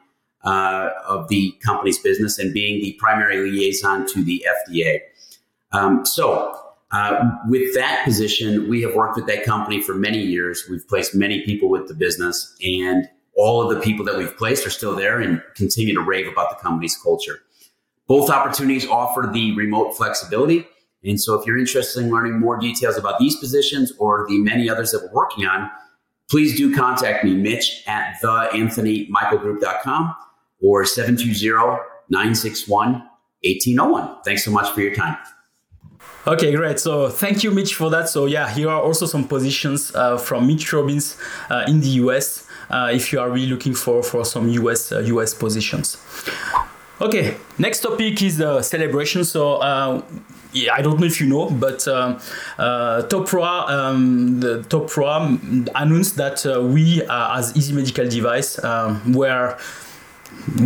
uh, 0.43 0.89
of 1.07 1.27
the 1.27 1.51
company's 1.63 1.99
business 1.99 2.39
and 2.39 2.53
being 2.53 2.81
the 2.81 2.93
primary 2.93 3.49
liaison 3.49 4.07
to 4.07 4.23
the 4.23 4.45
FDA. 4.69 4.99
Um, 5.71 6.05
so, 6.05 6.70
uh, 6.91 7.29
with 7.47 7.73
that 7.75 8.03
position, 8.03 8.69
we 8.69 8.81
have 8.81 8.95
worked 8.95 9.15
with 9.15 9.25
that 9.27 9.45
company 9.45 9.81
for 9.81 9.93
many 9.93 10.19
years. 10.19 10.65
We've 10.69 10.85
placed 10.87 11.15
many 11.15 11.41
people 11.41 11.69
with 11.69 11.87
the 11.87 11.93
business, 11.93 12.55
and 12.61 13.07
all 13.35 13.61
of 13.61 13.75
the 13.75 13.81
people 13.81 14.03
that 14.05 14.17
we've 14.17 14.35
placed 14.37 14.67
are 14.67 14.71
still 14.71 14.95
there 14.95 15.19
and 15.19 15.41
continue 15.55 15.93
to 15.93 16.01
rave 16.01 16.27
about 16.27 16.49
the 16.49 16.57
company's 16.57 16.97
culture. 16.97 17.39
Both 18.07 18.29
opportunities 18.29 18.85
offer 18.87 19.29
the 19.31 19.55
remote 19.55 19.95
flexibility. 19.95 20.67
And 21.03 21.19
so, 21.19 21.35
if 21.35 21.47
you're 21.47 21.57
interested 21.57 22.03
in 22.03 22.11
learning 22.11 22.39
more 22.39 22.57
details 22.59 22.97
about 22.97 23.19
these 23.19 23.37
positions 23.37 23.93
or 23.97 24.25
the 24.27 24.37
many 24.39 24.69
others 24.69 24.91
that 24.91 25.01
we're 25.01 25.13
working 25.13 25.45
on, 25.45 25.69
please 26.29 26.55
do 26.57 26.75
contact 26.75 27.23
me, 27.23 27.33
Mitch 27.33 27.83
at 27.87 28.17
theanthonymichaelgroup.com 28.21 30.15
or 30.61 30.85
720 30.85 31.79
961 32.09 32.91
1801. 33.43 34.17
Thanks 34.25 34.43
so 34.43 34.51
much 34.51 34.69
for 34.71 34.81
your 34.81 34.93
time. 34.93 35.17
Okay, 36.27 36.55
great. 36.55 36.79
So 36.79 37.09
thank 37.09 37.43
you, 37.43 37.49
Mitch, 37.49 37.73
for 37.73 37.89
that. 37.89 38.07
So 38.07 38.27
yeah, 38.27 38.47
here 38.47 38.69
are 38.69 38.81
also 38.81 39.07
some 39.07 39.27
positions 39.27 39.93
uh, 39.95 40.17
from 40.17 40.45
Mitch 40.45 40.71
Robbins 40.71 41.17
uh, 41.49 41.65
in 41.67 41.81
the 41.81 41.87
US. 42.05 42.45
Uh, 42.69 42.91
if 42.93 43.11
you 43.11 43.19
are 43.19 43.29
really 43.29 43.47
looking 43.47 43.73
for 43.73 44.03
for 44.03 44.23
some 44.23 44.47
US 44.49 44.91
US 44.91 45.33
uh, 45.33 45.39
positions. 45.39 45.97
Okay, 47.01 47.35
next 47.57 47.79
topic 47.79 48.21
is 48.21 48.37
the 48.37 48.61
celebration. 48.61 49.23
So 49.23 49.55
uh, 49.55 50.03
I 50.71 50.81
don't 50.83 50.99
know 50.99 51.07
if 51.07 51.19
you 51.19 51.27
know, 51.27 51.49
but 51.49 51.87
uh, 51.87 52.19
uh, 52.59 53.01
Topra, 53.07 53.67
um, 53.69 54.39
the 54.39 54.59
Topra 54.69 55.67
announced 55.73 56.17
that 56.17 56.45
uh, 56.45 56.61
we, 56.61 57.01
as 57.09 57.57
Easy 57.57 57.73
Medical 57.73 58.07
Device, 58.07 58.63
um, 58.63 59.13
were 59.13 59.57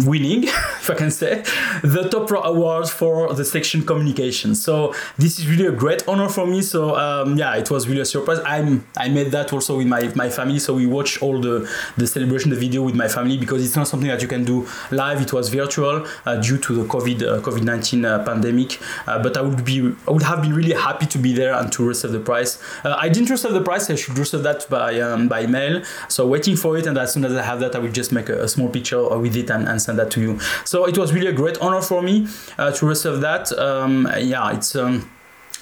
winning, 0.06 0.44
if 0.46 0.90
I 0.90 0.96
can 0.96 1.12
say, 1.12 1.44
the 1.84 2.10
TOPRA 2.10 2.44
award 2.44 2.90
for 2.90 3.34
the 3.34 3.46
section 3.46 3.86
communication. 3.86 4.56
So 4.56 4.94
this 5.18 5.40
is 5.40 5.48
really 5.48 5.66
a 5.66 5.72
great 5.72 6.08
honor 6.08 6.30
for 6.30 6.46
me. 6.46 6.62
So 6.62 6.96
um, 6.96 7.38
yeah, 7.38 7.56
it 7.56 7.70
was 7.72 7.88
really 7.88 8.02
a 8.02 8.06
surprise. 8.06 8.40
I'm 8.46 8.86
I 8.98 9.10
made 9.10 9.32
that 9.32 9.54
also 9.54 9.78
with 9.78 9.88
my 9.88 10.12
my 10.16 10.30
family. 10.30 10.60
So 10.60 10.74
we 10.76 10.86
watched 10.86 11.22
all 11.22 11.40
the 11.40 11.70
the 11.98 12.08
celebration, 12.08 12.50
the 12.50 12.56
video 12.56 12.82
with 12.82 12.96
my 12.96 13.08
family 13.08 13.38
because 13.38 13.64
it's 13.66 13.76
not 13.76 13.88
something 13.88 14.10
that 14.10 14.22
you 14.22 14.28
can 14.28 14.44
do 14.44 14.68
live. 14.92 15.22
It 15.22 15.34
was 15.34 15.50
virtual 15.50 16.06
uh, 16.26 16.36
due 16.38 16.58
to 16.58 16.76
the 16.76 16.86
COVID 16.86 17.22
uh, 17.22 17.42
COVID 17.42 17.64
nineteen 17.64 18.06
uh, 18.06 18.24
pandemic. 18.24 18.80
Uh, 19.08 19.22
but 19.22 19.38
I 19.38 19.42
would 19.42 19.64
be 19.66 19.94
I 20.08 20.12
would 20.12 20.24
have 20.24 20.42
been 20.42 20.54
really 20.54 20.74
happy 20.74 21.06
to 21.08 21.18
be 21.18 21.34
there 21.34 21.54
and 21.54 21.72
to 21.74 21.86
receive 21.86 22.12
the 22.12 22.20
prize. 22.20 22.62
Uh, 22.84 22.96
I 22.98 23.10
didn't 23.10 23.30
receive 23.30 23.54
the 23.54 23.62
prize. 23.62 23.90
I 23.90 23.96
should 23.96 24.18
receive 24.18 24.44
that 24.44 24.70
by 24.70 25.00
um, 25.00 25.28
by 25.28 25.46
mail. 25.46 25.84
So 26.10 26.28
waiting 26.28 26.56
for 26.56 26.78
it, 26.78 26.86
and 26.88 26.98
as 26.98 27.14
soon 27.14 27.26
as 27.26 27.34
I 27.36 27.44
have 27.44 27.60
that, 27.60 27.76
I 27.76 27.80
will 27.80 27.92
just 27.92 28.12
make 28.12 28.30
a, 28.30 28.44
a 28.44 28.48
small 28.48 28.70
picture 28.70 29.18
with 29.18 29.36
it 29.36 29.50
and, 29.50 29.65
and 29.68 29.82
send 29.82 30.00
that 30.00 30.12
to 30.12 30.22
you. 30.22 30.40
So 30.64 30.86
it 30.86 30.98
was 30.98 31.14
really 31.14 31.28
a 31.28 31.34
great 31.34 31.58
honor 31.60 31.82
for 31.82 32.02
me 32.02 32.28
uh, 32.58 32.72
to 32.72 32.86
receive 32.86 33.22
that. 33.22 33.52
Um, 33.58 34.08
yeah, 34.18 34.56
it's. 34.56 34.76
Um, 34.76 35.10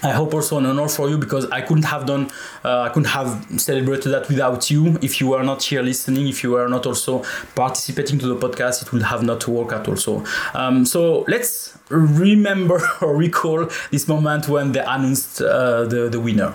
I 0.03 0.11
hope 0.11 0.33
also 0.33 0.57
an 0.57 0.65
honor 0.65 0.89
for 0.89 1.09
you 1.09 1.17
because 1.17 1.49
I 1.49 1.61
couldn't 1.61 1.85
have 1.85 2.05
done, 2.05 2.29
uh, 2.65 2.81
I 2.81 2.89
couldn't 2.89 3.09
have 3.09 3.47
celebrated 3.57 4.09
that 4.09 4.27
without 4.27 4.69
you. 4.69 4.97
If 5.01 5.21
you 5.21 5.27
were 5.27 5.43
not 5.43 5.63
here 5.63 5.81
listening, 5.81 6.27
if 6.27 6.43
you 6.43 6.51
were 6.51 6.67
not 6.67 6.85
also 6.85 7.23
participating 7.55 8.19
to 8.19 8.27
the 8.27 8.35
podcast, 8.35 8.81
it 8.81 8.91
would 8.91 9.03
have 9.03 9.23
not 9.23 9.47
worked 9.47 9.71
out 9.71 9.87
also. 9.87 10.25
Um, 10.53 10.85
so 10.85 11.23
let's 11.29 11.77
remember 11.89 12.81
or 13.01 13.15
recall 13.15 13.69
this 13.91 14.09
moment 14.09 14.49
when 14.49 14.73
they 14.73 14.81
announced 14.81 15.41
uh, 15.41 15.85
the, 15.85 16.09
the 16.09 16.19
winner. 16.19 16.53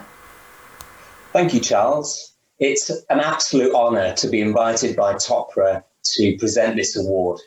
Thank 1.33 1.55
you, 1.55 1.61
Charles. 1.61 2.35
It's 2.59 2.91
an 2.91 3.21
absolute 3.21 3.73
honor 3.75 4.13
to 4.15 4.29
be 4.29 4.41
invited 4.41 4.97
by 4.97 5.15
Topra 5.15 5.85
to 6.17 6.37
present 6.39 6.77
this 6.77 6.97
award, 6.97 7.41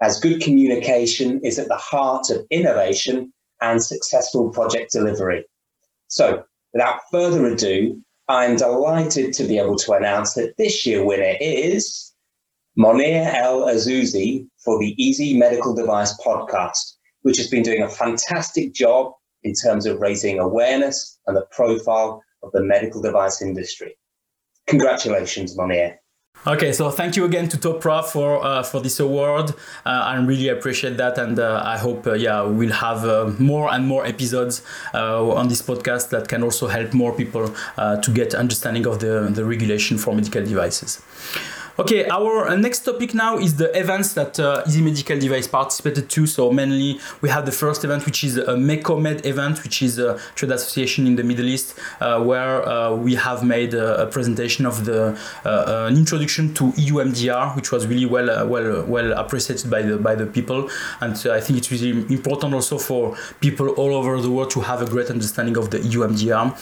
as 0.00 0.20
good 0.20 0.40
communication 0.40 1.40
is 1.42 1.58
at 1.58 1.68
the 1.68 1.76
heart 1.76 2.30
of 2.30 2.46
innovation 2.50 3.32
and 3.60 3.82
successful 3.82 4.50
project 4.50 4.92
delivery. 4.92 5.44
So, 6.08 6.44
without 6.72 7.00
further 7.10 7.46
ado, 7.46 8.00
I'm 8.28 8.56
delighted 8.56 9.32
to 9.34 9.44
be 9.44 9.58
able 9.58 9.76
to 9.76 9.92
announce 9.92 10.34
that 10.34 10.56
this 10.56 10.86
year 10.86 11.04
winner 11.04 11.36
is 11.40 12.12
Monir 12.76 13.30
El 13.34 13.66
Azzouzi 13.66 14.48
for 14.64 14.78
the 14.78 14.94
Easy 15.02 15.36
Medical 15.36 15.74
Device 15.74 16.16
podcast, 16.20 16.94
which 17.22 17.36
has 17.36 17.48
been 17.48 17.62
doing 17.62 17.82
a 17.82 17.88
fantastic 17.88 18.72
job 18.72 19.12
in 19.42 19.52
terms 19.54 19.86
of 19.86 20.00
raising 20.00 20.38
awareness 20.38 21.18
and 21.26 21.36
the 21.36 21.46
profile 21.50 22.22
of 22.42 22.50
the 22.52 22.62
medical 22.62 23.00
device 23.00 23.42
industry. 23.42 23.96
Congratulations, 24.66 25.56
Monir. 25.56 26.00
Okay, 26.46 26.72
so 26.74 26.90
thank 26.90 27.16
you 27.16 27.24
again 27.24 27.48
to 27.48 27.56
Topra 27.56 28.04
for 28.04 28.44
uh, 28.44 28.62
for 28.62 28.78
this 28.80 29.00
award. 29.00 29.50
Uh, 29.86 30.12
I 30.12 30.16
really 30.16 30.48
appreciate 30.48 30.98
that, 30.98 31.16
and 31.16 31.38
uh, 31.38 31.62
I 31.64 31.78
hope 31.78 32.06
uh, 32.06 32.12
yeah 32.12 32.42
we'll 32.42 32.70
have 32.72 33.02
uh, 33.06 33.32
more 33.38 33.72
and 33.72 33.86
more 33.86 34.04
episodes 34.04 34.60
uh, 34.92 35.26
on 35.30 35.48
this 35.48 35.62
podcast 35.62 36.10
that 36.10 36.28
can 36.28 36.42
also 36.42 36.66
help 36.66 36.92
more 36.92 37.14
people 37.14 37.48
to 37.78 38.10
get 38.12 38.34
understanding 38.34 38.86
of 38.86 38.98
the 38.98 39.30
the 39.32 39.42
regulation 39.44 39.96
for 39.96 40.14
medical 40.14 40.44
devices. 40.44 41.00
Okay, 41.76 42.08
our 42.08 42.46
uh, 42.46 42.54
next 42.54 42.84
topic 42.84 43.14
now 43.14 43.36
is 43.36 43.56
the 43.56 43.76
events 43.76 44.12
that 44.12 44.38
uh, 44.38 44.62
Easy 44.64 44.80
Medical 44.80 45.18
Device 45.18 45.48
participated 45.48 46.08
to. 46.08 46.24
So 46.24 46.52
mainly 46.52 47.00
we 47.20 47.28
have 47.30 47.46
the 47.46 47.50
first 47.50 47.82
event, 47.82 48.06
which 48.06 48.22
is 48.22 48.36
a 48.36 48.54
MECOMED 48.54 49.26
event, 49.26 49.64
which 49.64 49.82
is 49.82 49.98
a 49.98 50.16
trade 50.36 50.52
association 50.52 51.04
in 51.08 51.16
the 51.16 51.24
Middle 51.24 51.46
East, 51.46 51.76
uh, 52.00 52.22
where 52.22 52.64
uh, 52.68 52.94
we 52.94 53.16
have 53.16 53.42
made 53.42 53.74
a, 53.74 54.02
a 54.02 54.06
presentation 54.06 54.66
of 54.66 54.84
the 54.84 55.18
uh, 55.44 55.88
an 55.90 55.96
introduction 55.96 56.54
to 56.54 56.72
EU 56.76 56.94
MDR, 56.94 57.56
which 57.56 57.72
was 57.72 57.88
really 57.88 58.06
well 58.06 58.30
uh, 58.30 58.46
well 58.46 58.84
well 58.84 59.12
appreciated 59.14 59.68
by 59.68 59.82
the 59.82 59.96
by 59.96 60.14
the 60.14 60.26
people. 60.26 60.70
And 61.00 61.16
I 61.26 61.40
think 61.40 61.58
it's 61.58 61.72
really 61.72 61.90
important 62.14 62.54
also 62.54 62.78
for 62.78 63.16
people 63.40 63.70
all 63.70 63.96
over 63.96 64.20
the 64.20 64.30
world 64.30 64.50
to 64.50 64.60
have 64.60 64.80
a 64.80 64.86
great 64.86 65.10
understanding 65.10 65.56
of 65.56 65.70
the 65.70 65.80
EU 65.80 66.06
MDR. 66.06 66.54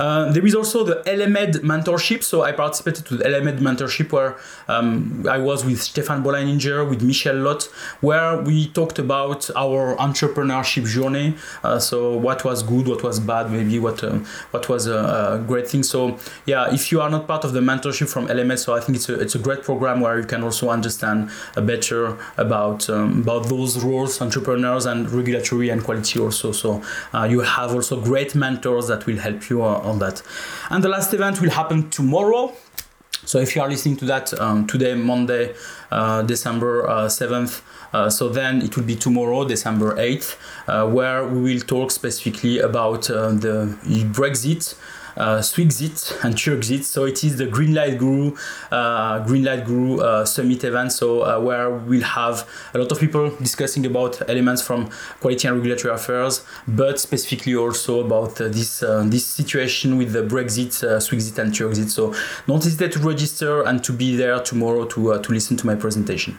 There 0.00 0.46
is 0.46 0.54
also 0.54 0.84
the 0.84 1.02
Elemed 1.06 1.60
mentorship. 1.62 2.22
So 2.22 2.42
I 2.42 2.52
participated 2.52 3.06
to 3.06 3.16
the 3.16 3.24
Elemed 3.24 3.58
mentorship 3.58 4.12
where 4.12 4.36
um, 4.68 5.26
I 5.28 5.38
was 5.38 5.64
with 5.64 5.82
Stefan 5.82 6.22
Bolleininger, 6.22 6.88
with 6.88 7.02
Michelle 7.02 7.36
Lott, 7.36 7.64
where 8.00 8.40
we 8.40 8.68
talked 8.68 8.98
about 8.98 9.50
our 9.56 9.96
entrepreneurship 9.96 10.86
journey. 10.86 11.36
Uh, 11.62 11.78
so 11.78 12.16
what 12.16 12.44
was 12.44 12.62
good, 12.62 12.88
what 12.88 13.02
was 13.02 13.20
bad, 13.20 13.50
maybe 13.50 13.78
what 13.78 14.02
uh, 14.02 14.18
what 14.52 14.68
was 14.68 14.86
a, 14.86 15.38
a, 15.40 15.44
great 15.46 15.68
thing. 15.68 15.82
So 15.82 16.18
yeah, 16.46 16.72
if 16.72 16.90
you 16.92 17.00
are 17.00 17.10
not 17.10 17.26
part 17.26 17.44
of 17.44 17.52
the 17.52 17.60
mentorship 17.60 18.08
from 18.08 18.28
LMS, 18.28 18.60
so 18.60 18.74
I 18.74 18.80
think 18.80 18.96
it's 18.96 19.08
a 19.08 19.20
it's 19.20 19.34
a 19.34 19.38
great 19.38 19.62
program 19.62 20.00
where 20.00 20.18
you 20.18 20.26
can 20.26 20.42
also 20.42 20.70
understand 20.70 21.30
better 21.56 22.16
about 22.36 22.88
um, 22.88 23.22
about 23.22 23.48
those 23.48 23.82
roles, 23.84 24.20
entrepreneurs 24.20 24.86
and 24.86 25.10
regulatory 25.10 25.68
and 25.70 25.82
quality 25.82 26.20
also. 26.20 26.52
So 26.52 26.82
uh, 27.12 27.24
you 27.30 27.40
have 27.40 27.74
also 27.74 28.00
great 28.00 28.34
mentors 28.34 28.88
that 28.88 29.06
will 29.06 29.18
help 29.18 29.50
you 29.50 29.62
uh, 29.62 29.89
on 29.90 29.98
that. 29.98 30.22
And 30.70 30.82
the 30.82 30.88
last 30.88 31.12
event 31.12 31.40
will 31.40 31.50
happen 31.50 31.90
tomorrow. 31.90 32.52
So 33.24 33.38
if 33.38 33.54
you 33.54 33.62
are 33.62 33.68
listening 33.68 33.96
to 33.98 34.06
that 34.06 34.32
um, 34.40 34.66
today, 34.66 34.94
Monday, 34.94 35.54
uh, 35.90 36.22
December 36.22 36.88
uh, 36.88 37.06
7th, 37.06 37.60
uh, 37.92 38.08
so 38.08 38.28
then 38.28 38.62
it 38.62 38.76
will 38.76 38.84
be 38.84 38.96
tomorrow, 38.96 39.44
December 39.44 39.94
8th, 39.96 40.36
uh, 40.68 40.88
where 40.88 41.26
we 41.26 41.40
will 41.42 41.60
talk 41.60 41.90
specifically 41.90 42.60
about 42.60 43.10
uh, 43.10 43.32
the 43.32 43.76
Brexit 44.12 44.74
uh, 45.16 45.38
Swixit 45.38 46.24
and 46.24 46.34
Turkzit. 46.34 46.84
So 46.84 47.04
it 47.04 47.22
is 47.24 47.36
the 47.36 47.46
Greenlight 47.46 47.98
Guru, 47.98 48.34
uh, 48.70 49.24
Greenlight 49.24 49.66
Guru 49.66 50.00
uh, 50.00 50.24
Summit 50.24 50.64
event. 50.64 50.92
So 50.92 51.22
uh, 51.22 51.40
where 51.40 51.70
we'll 51.70 52.02
have 52.02 52.48
a 52.74 52.78
lot 52.78 52.90
of 52.92 52.98
people 52.98 53.30
discussing 53.36 53.86
about 53.86 54.28
elements 54.28 54.62
from 54.62 54.90
quality 55.20 55.48
and 55.48 55.56
regulatory 55.56 55.94
affairs, 55.94 56.44
but 56.66 56.98
specifically 57.00 57.54
also 57.54 58.04
about 58.04 58.40
uh, 58.40 58.48
this 58.48 58.82
uh, 58.82 59.04
this 59.06 59.26
situation 59.26 59.98
with 59.98 60.12
the 60.12 60.22
Brexit, 60.22 60.82
uh, 60.84 60.98
Swixit 60.98 61.38
and 61.38 61.52
Turkzit. 61.52 61.90
So 61.90 62.14
don't 62.46 62.62
hesitate 62.62 62.92
to 62.92 62.98
register 63.00 63.62
and 63.62 63.82
to 63.84 63.92
be 63.92 64.16
there 64.16 64.40
tomorrow 64.40 64.84
to 64.86 65.18
to 65.20 65.32
listen 65.32 65.56
to 65.56 65.66
my 65.66 65.74
presentation. 65.74 66.38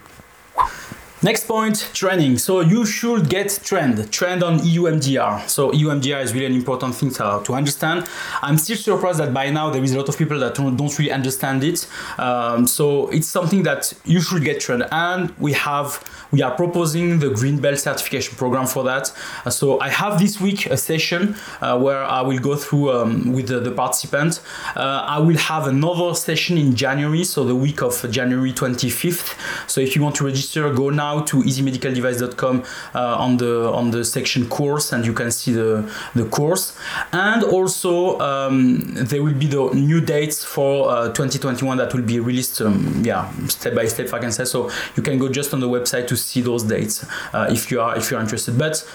Next 1.23 1.45
point, 1.47 1.91
training. 1.93 2.39
So 2.39 2.61
you 2.61 2.83
should 2.83 3.29
get 3.29 3.59
trend, 3.63 4.11
trend 4.11 4.41
on 4.41 4.65
EU 4.65 4.85
MDR. 4.85 5.47
So 5.47 5.71
EU 5.71 5.89
MDR 5.89 6.23
is 6.23 6.33
really 6.33 6.47
an 6.47 6.55
important 6.55 6.95
thing 6.95 7.11
to, 7.11 7.43
to 7.43 7.53
understand. 7.53 8.07
I'm 8.41 8.57
still 8.57 8.75
surprised 8.75 9.19
that 9.19 9.31
by 9.31 9.51
now 9.51 9.69
there 9.69 9.83
is 9.83 9.93
a 9.93 9.99
lot 9.99 10.09
of 10.09 10.17
people 10.17 10.39
that 10.39 10.55
don't, 10.55 10.75
don't 10.75 10.97
really 10.97 11.11
understand 11.11 11.63
it. 11.63 11.87
Um, 12.17 12.65
so 12.65 13.07
it's 13.09 13.27
something 13.27 13.61
that 13.63 13.93
you 14.03 14.19
should 14.19 14.43
get 14.43 14.61
trained, 14.61 14.87
And 14.91 15.29
we 15.37 15.53
have, 15.53 16.03
we 16.31 16.41
are 16.41 16.55
proposing 16.55 17.19
the 17.19 17.29
Green 17.29 17.59
Belt 17.59 17.77
certification 17.77 18.35
program 18.35 18.65
for 18.65 18.83
that. 18.85 19.13
Uh, 19.45 19.51
so 19.51 19.79
I 19.79 19.89
have 19.89 20.17
this 20.17 20.41
week 20.41 20.65
a 20.65 20.77
session 20.77 21.35
uh, 21.61 21.77
where 21.79 22.03
I 22.03 22.21
will 22.21 22.39
go 22.39 22.55
through 22.55 22.93
um, 22.93 23.31
with 23.31 23.47
the, 23.47 23.59
the 23.59 23.71
participant. 23.71 24.41
Uh, 24.75 25.05
I 25.07 25.19
will 25.19 25.37
have 25.37 25.67
another 25.67 26.15
session 26.15 26.57
in 26.57 26.75
January, 26.75 27.25
so 27.25 27.43
the 27.43 27.55
week 27.55 27.83
of 27.83 28.09
January 28.09 28.53
25th. 28.53 29.37
So 29.69 29.81
if 29.81 29.95
you 29.95 30.01
want 30.01 30.15
to 30.15 30.25
register, 30.25 30.73
go 30.73 30.89
now 30.89 31.10
now 31.11 31.21
to 31.21 31.37
easymedicaldevice.com 31.37 32.63
uh, 32.95 33.15
on 33.17 33.37
the 33.37 33.71
on 33.71 33.91
the 33.91 34.03
section 34.03 34.47
course, 34.47 34.91
and 34.93 35.05
you 35.05 35.13
can 35.13 35.31
see 35.31 35.53
the 35.53 35.89
the 36.15 36.25
course. 36.25 36.77
And 37.11 37.43
also 37.43 38.19
um, 38.19 38.93
there 38.93 39.23
will 39.23 39.33
be 39.33 39.47
the 39.47 39.69
new 39.73 40.01
dates 40.01 40.43
for 40.43 40.89
uh, 40.89 41.07
2021 41.09 41.77
that 41.77 41.93
will 41.93 42.01
be 42.03 42.19
released. 42.19 42.61
Um, 42.61 43.01
yeah, 43.03 43.31
step 43.47 43.75
by 43.75 43.85
step, 43.87 44.13
I 44.13 44.19
can 44.19 44.31
say. 44.31 44.45
So 44.45 44.69
you 44.95 45.03
can 45.03 45.17
go 45.19 45.29
just 45.29 45.53
on 45.53 45.59
the 45.59 45.69
website 45.69 46.07
to 46.07 46.17
see 46.17 46.41
those 46.41 46.63
dates 46.63 47.05
uh, 47.33 47.47
if 47.49 47.71
you 47.71 47.81
are 47.81 47.97
if 47.97 48.11
you're 48.11 48.21
interested. 48.21 48.57
But 48.57 48.87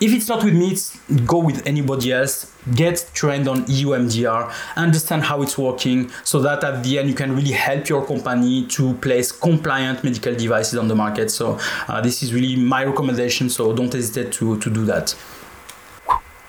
if 0.00 0.12
it's 0.12 0.28
not 0.28 0.42
with 0.44 0.54
me, 0.54 0.76
go 1.24 1.38
with 1.38 1.66
anybody 1.66 2.12
else. 2.12 2.53
Get 2.72 3.10
trained 3.12 3.48
on 3.48 3.64
EU 3.68 3.88
MDR, 3.88 4.52
understand 4.76 5.24
how 5.24 5.42
it's 5.42 5.58
working, 5.58 6.10
so 6.22 6.40
that 6.40 6.64
at 6.64 6.82
the 6.82 6.98
end 6.98 7.08
you 7.08 7.14
can 7.14 7.34
really 7.34 7.52
help 7.52 7.88
your 7.88 8.06
company 8.06 8.66
to 8.68 8.94
place 8.94 9.32
compliant 9.32 10.04
medical 10.04 10.34
devices 10.34 10.78
on 10.78 10.88
the 10.88 10.94
market. 10.94 11.30
So 11.30 11.58
uh, 11.88 12.00
this 12.00 12.22
is 12.22 12.32
really 12.32 12.56
my 12.56 12.84
recommendation. 12.84 13.50
So 13.50 13.74
don't 13.74 13.92
hesitate 13.92 14.32
to 14.32 14.58
to 14.58 14.70
do 14.70 14.84
that. 14.86 15.14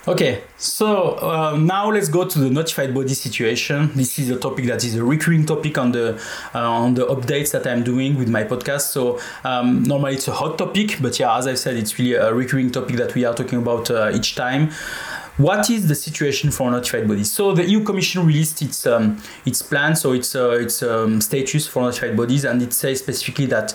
Okay, 0.08 0.43
so 0.56 1.15
uh, 1.15 1.58
now 1.58 1.89
let's 1.89 2.10
go 2.10 2.25
to 2.25 2.38
the 2.38 2.51
notified 2.51 2.93
body 2.93 3.15
situation. 3.15 3.89
This 3.95 4.19
is 4.19 4.30
a 4.30 4.38
topic 4.38 4.65
that 4.65 4.84
is 4.84 4.95
a 4.95 5.04
recurring 5.04 5.47
topic 5.47 5.80
on 5.80 5.93
the 5.93 6.21
uh, 6.54 6.60
on 6.60 6.93
the 6.93 7.08
updates 7.08 7.51
that 7.54 7.65
I'm 7.65 7.84
doing 7.84 8.15
with 8.15 8.30
my 8.30 8.43
podcast. 8.43 8.91
So 8.91 9.19
um, 9.43 9.82
normally 9.82 10.13
it's 10.13 10.28
a 10.28 10.34
hot 10.34 10.60
topic, 10.60 10.97
but 11.01 11.17
yeah, 11.19 11.36
as 11.36 11.47
I 11.47 11.56
said, 11.56 11.75
it's 11.75 11.97
really 11.97 12.13
a 12.13 12.32
recurring 12.32 12.69
topic 12.69 12.97
that 12.97 13.15
we 13.15 13.25
are 13.25 13.34
talking 13.34 13.58
about 13.58 13.89
uh, 13.89 14.12
each 14.13 14.36
time. 14.36 14.69
What 15.38 15.69
is 15.69 15.89
the 15.89 15.95
situation 15.95 16.50
for 16.50 16.71
notified 16.71 17.10
bodies? 17.10 17.30
So 17.30 17.54
the 17.54 17.69
EU 17.69 17.84
Commission 17.84 18.26
released 18.26 18.62
its 18.62 18.88
um, 18.88 19.21
its 19.45 19.62
plan, 19.62 19.93
so 19.98 20.13
its 20.13 20.34
uh, 20.34 20.52
its 20.52 20.82
um, 20.82 21.19
status 21.19 21.67
for 21.67 21.82
notified 21.84 22.15
bodies, 22.15 22.45
and 22.45 22.62
it 22.62 22.71
says 22.71 23.00
specifically 23.00 23.45
that 23.48 23.74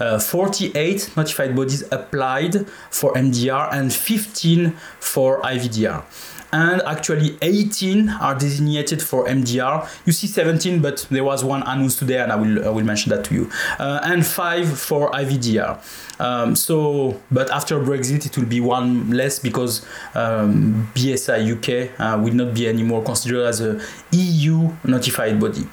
uh, 0.00 0.18
48 0.18 1.10
notified 1.14 1.54
bodies 1.54 1.84
applied 1.92 2.66
for 2.90 3.12
MDR 3.12 3.68
and 3.72 3.92
15 3.92 4.70
for 5.00 5.42
IVDR. 5.42 6.02
And 6.52 6.82
actually 6.82 7.36
18 7.40 8.08
are 8.08 8.34
designated 8.34 9.02
for 9.02 9.26
MDR. 9.26 9.88
You 10.04 10.12
see 10.12 10.26
17, 10.26 10.80
but 10.80 11.06
there 11.10 11.24
was 11.24 11.44
one 11.44 11.62
announced 11.62 11.98
today, 11.98 12.18
and 12.18 12.30
I 12.30 12.36
will 12.36 12.64
I 12.64 12.68
will 12.68 12.84
mention 12.84 13.10
that 13.10 13.24
to 13.26 13.34
you, 13.34 13.50
uh, 13.78 14.00
and 14.04 14.24
five 14.24 14.78
for 14.78 15.10
IVDR. 15.12 15.80
Um, 16.20 16.54
so, 16.54 17.20
but 17.30 17.50
after 17.50 17.80
Brexit, 17.80 18.26
it 18.26 18.36
will 18.36 18.46
be 18.46 18.60
one 18.60 19.10
less 19.10 19.38
because 19.38 19.84
um, 20.14 20.88
BSI 20.94 21.50
UK 21.56 21.98
uh, 21.98 22.22
will 22.22 22.34
not 22.34 22.54
be 22.54 22.68
anymore 22.68 23.02
considered 23.02 23.44
as 23.46 23.60
a 23.60 23.80
EU 24.12 24.70
notified 24.84 25.40
body. 25.40 25.66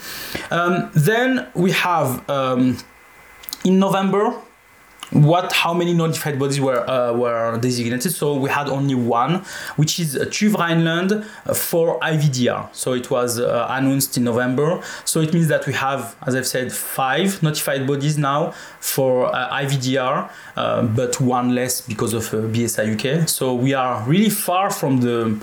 Um, 0.49 0.89
then 0.93 1.47
we 1.53 1.71
have 1.71 2.27
um, 2.29 2.77
in 3.63 3.79
November 3.79 4.33
what 5.11 5.51
how 5.51 5.73
many 5.73 5.93
notified 5.93 6.37
bodies 6.37 6.59
were 6.59 6.87
uh, 6.89 7.13
were 7.13 7.57
designated. 7.59 8.11
So 8.11 8.35
we 8.35 8.49
had 8.49 8.67
only 8.69 8.95
one 8.95 9.43
which 9.75 9.99
is 9.99 10.15
TÜV 10.15 10.53
Rheinland 10.55 11.25
for 11.55 11.99
IVDR 11.99 12.73
so 12.73 12.93
it 12.93 13.09
was 13.09 13.39
uh, 13.39 13.67
announced 13.69 14.17
in 14.17 14.23
November. 14.23 14.81
So 15.05 15.21
it 15.21 15.33
means 15.33 15.47
that 15.47 15.65
we 15.65 15.73
have 15.73 16.15
as 16.25 16.35
I've 16.35 16.47
said 16.47 16.71
five 16.71 17.41
notified 17.41 17.87
bodies 17.87 18.17
now 18.17 18.51
for 18.79 19.33
uh, 19.35 19.49
IVDR 19.61 20.29
uh, 20.55 20.83
but 20.83 21.19
one 21.19 21.55
less 21.55 21.81
because 21.81 22.13
of 22.13 22.33
uh, 22.33 22.37
BSI 22.47 22.95
UK 22.95 23.27
so 23.27 23.53
we 23.53 23.73
are 23.73 24.03
really 24.07 24.29
far 24.29 24.69
from 24.69 25.01
the 25.01 25.39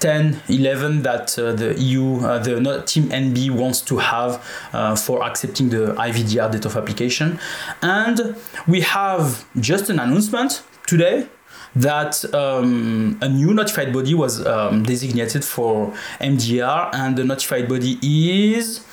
10, 0.00 0.42
11 0.48 1.02
that 1.02 1.38
uh, 1.38 1.52
the 1.52 1.74
EU, 1.78 2.20
uh, 2.20 2.38
the 2.38 2.82
Team 2.86 3.04
NB 3.10 3.50
wants 3.50 3.80
to 3.82 3.98
have 3.98 4.44
uh, 4.72 4.96
for 4.96 5.22
accepting 5.22 5.68
the 5.68 5.94
IVDR 5.94 6.50
date 6.50 6.64
of 6.64 6.76
application. 6.76 7.38
And 7.82 8.36
we 8.66 8.80
have 8.80 9.44
just 9.60 9.90
an 9.90 9.98
announcement 10.00 10.62
today 10.86 11.28
that 11.76 12.24
um, 12.34 13.18
a 13.20 13.28
new 13.28 13.54
notified 13.54 13.92
body 13.92 14.14
was 14.14 14.44
um, 14.44 14.82
designated 14.82 15.44
for 15.44 15.92
MDR, 16.20 16.90
and 16.92 17.16
the 17.16 17.24
notified 17.24 17.68
body 17.68 17.98
is 18.02 18.84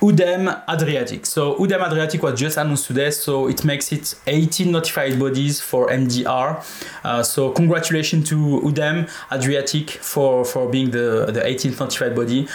UDEM 0.00 0.62
Adriatic. 0.68 1.24
So 1.24 1.56
UDEM 1.56 1.86
Adriatic 1.86 2.22
was 2.22 2.38
just 2.38 2.58
announced 2.58 2.86
today, 2.86 3.10
so 3.10 3.48
it 3.48 3.64
makes 3.64 3.92
it 3.92 4.14
18 4.26 4.70
notified 4.70 5.18
bodies 5.18 5.60
for 5.60 5.88
MDR. 5.88 6.62
Uh, 7.02 7.22
so 7.22 7.50
congratulations 7.50 8.28
to 8.28 8.36
UDEM 8.36 9.08
Adriatic 9.32 9.90
for, 9.90 10.44
for 10.44 10.68
being 10.68 10.90
the, 10.90 11.30
the 11.32 11.40
18th 11.40 11.80
notified 11.80 12.14
body. 12.14 12.46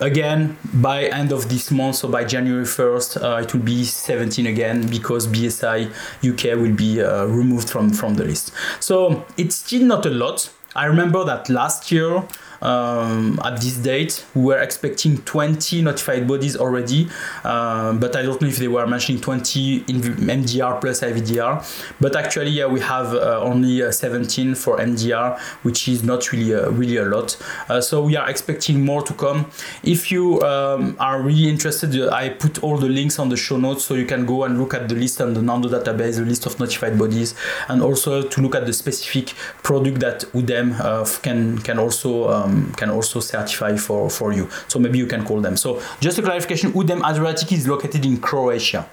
Again, 0.00 0.56
by 0.74 1.06
end 1.06 1.32
of 1.32 1.48
this 1.48 1.70
month, 1.72 1.96
so 1.96 2.08
by 2.08 2.24
January 2.24 2.64
1st, 2.64 3.22
uh, 3.22 3.42
it 3.42 3.52
will 3.52 3.62
be 3.62 3.84
17 3.84 4.46
again 4.46 4.86
because 4.86 5.26
BSI 5.26 5.90
UK 6.24 6.56
will 6.56 6.74
be 6.74 7.02
uh, 7.02 7.24
removed 7.26 7.68
from, 7.68 7.90
from 7.90 8.14
the 8.14 8.24
list. 8.24 8.52
So 8.80 9.26
it's 9.36 9.56
still 9.56 9.82
not 9.82 10.06
a 10.06 10.10
lot. 10.10 10.50
I 10.76 10.84
remember 10.84 11.24
that 11.24 11.48
last 11.48 11.90
year, 11.90 12.22
um, 12.60 13.38
at 13.44 13.60
this 13.60 13.76
date. 13.76 14.24
We 14.34 14.42
were 14.42 14.58
expecting 14.58 15.18
20 15.18 15.82
notified 15.82 16.26
bodies 16.26 16.56
already, 16.56 17.08
uh, 17.44 17.92
but 17.94 18.16
I 18.16 18.22
don't 18.22 18.40
know 18.40 18.48
if 18.48 18.56
they 18.56 18.68
were 18.68 18.86
mentioning 18.86 19.20
20 19.20 19.84
in 19.88 20.00
MDR 20.00 20.80
plus 20.80 21.00
IVDR. 21.00 21.64
But 22.00 22.16
actually, 22.16 22.50
yeah, 22.50 22.66
we 22.66 22.80
have 22.80 23.14
uh, 23.14 23.40
only 23.40 23.82
uh, 23.82 23.92
17 23.92 24.54
for 24.54 24.78
MDR, 24.78 25.38
which 25.62 25.88
is 25.88 26.02
not 26.02 26.32
really 26.32 26.54
uh, 26.54 26.70
really 26.70 26.96
a 26.96 27.04
lot. 27.04 27.36
Uh, 27.68 27.80
so 27.80 28.02
we 28.02 28.16
are 28.16 28.28
expecting 28.28 28.84
more 28.84 29.02
to 29.02 29.14
come. 29.14 29.50
If 29.82 30.10
you 30.10 30.40
um, 30.42 30.96
are 30.98 31.20
really 31.20 31.48
interested, 31.48 31.98
uh, 31.98 32.10
I 32.12 32.30
put 32.30 32.62
all 32.62 32.76
the 32.78 32.88
links 32.88 33.18
on 33.18 33.28
the 33.28 33.36
show 33.36 33.56
notes, 33.56 33.84
so 33.84 33.94
you 33.94 34.06
can 34.06 34.26
go 34.26 34.44
and 34.44 34.58
look 34.58 34.74
at 34.74 34.88
the 34.88 34.94
list 34.94 35.20
on 35.20 35.34
the 35.34 35.42
Nando 35.42 35.68
database, 35.68 36.16
the 36.16 36.22
list 36.22 36.46
of 36.46 36.58
notified 36.58 36.98
bodies, 36.98 37.34
and 37.68 37.82
also 37.82 38.22
to 38.22 38.40
look 38.40 38.54
at 38.54 38.66
the 38.66 38.72
specific 38.72 39.34
product 39.62 40.00
that 40.00 40.20
UDEM 40.32 41.22
can 41.22 41.58
can 41.58 41.78
also 41.78 42.28
um, 42.30 42.47
um, 42.48 42.72
can 42.74 42.90
also 42.90 43.20
certify 43.20 43.76
for, 43.76 44.10
for 44.10 44.32
you. 44.32 44.48
So 44.68 44.78
maybe 44.78 44.98
you 44.98 45.06
can 45.06 45.24
call 45.24 45.40
them. 45.40 45.56
So 45.56 45.82
just 46.00 46.18
a 46.18 46.22
clarification, 46.22 46.72
UDEM 46.72 47.08
Adriatic 47.08 47.52
is 47.52 47.68
located 47.68 48.04
in 48.04 48.18
Croatia. 48.18 48.88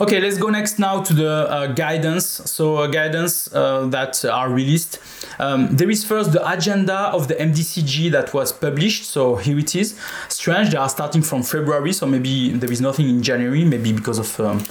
Okay, 0.00 0.20
let's 0.20 0.38
go 0.38 0.48
next 0.48 0.80
now 0.80 1.02
to 1.02 1.14
the 1.14 1.30
uh, 1.48 1.66
guidance. 1.68 2.26
So 2.26 2.78
uh, 2.78 2.88
guidance 2.88 3.48
uh, 3.54 3.86
that 3.90 4.24
are 4.24 4.50
released. 4.50 4.98
Um, 5.38 5.76
there 5.76 5.88
is 5.88 6.04
first 6.04 6.32
the 6.32 6.44
agenda 6.50 6.96
of 7.12 7.28
the 7.28 7.34
MDCG 7.36 8.10
that 8.10 8.34
was 8.34 8.52
published. 8.52 9.04
So 9.04 9.36
here 9.36 9.56
it 9.56 9.76
is. 9.76 9.96
Strange, 10.28 10.70
they 10.70 10.78
are 10.78 10.88
starting 10.88 11.22
from 11.22 11.44
February. 11.44 11.92
So 11.92 12.06
maybe 12.06 12.50
there 12.50 12.72
is 12.72 12.80
nothing 12.80 13.08
in 13.08 13.22
January, 13.22 13.64
maybe 13.64 13.92
because 13.92 14.18
of 14.18 14.40
um, 14.40 14.64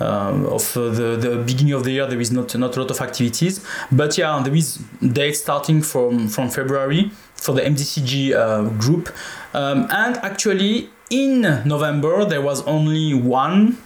uh, 0.00 0.32
of 0.48 0.74
uh, 0.74 0.88
the, 0.88 1.16
the 1.16 1.36
beginning 1.44 1.74
of 1.74 1.84
the 1.84 1.92
year 1.92 2.06
there 2.06 2.20
is 2.20 2.32
not 2.32 2.54
not 2.56 2.74
a 2.76 2.80
lot 2.80 2.90
of 2.90 3.00
activities 3.00 3.64
but 3.92 4.16
yeah 4.16 4.42
there 4.42 4.54
is 4.54 4.78
dates 5.12 5.40
starting 5.40 5.82
from 5.82 6.28
from 6.28 6.48
february 6.48 7.10
for 7.34 7.54
the 7.54 7.60
mdcg 7.60 8.34
uh, 8.34 8.68
group 8.80 9.14
um, 9.54 9.86
and 9.90 10.16
actually 10.18 10.88
in 11.10 11.42
november 11.64 12.24
there 12.24 12.40
was 12.40 12.62
only 12.66 13.14
one 13.14 13.76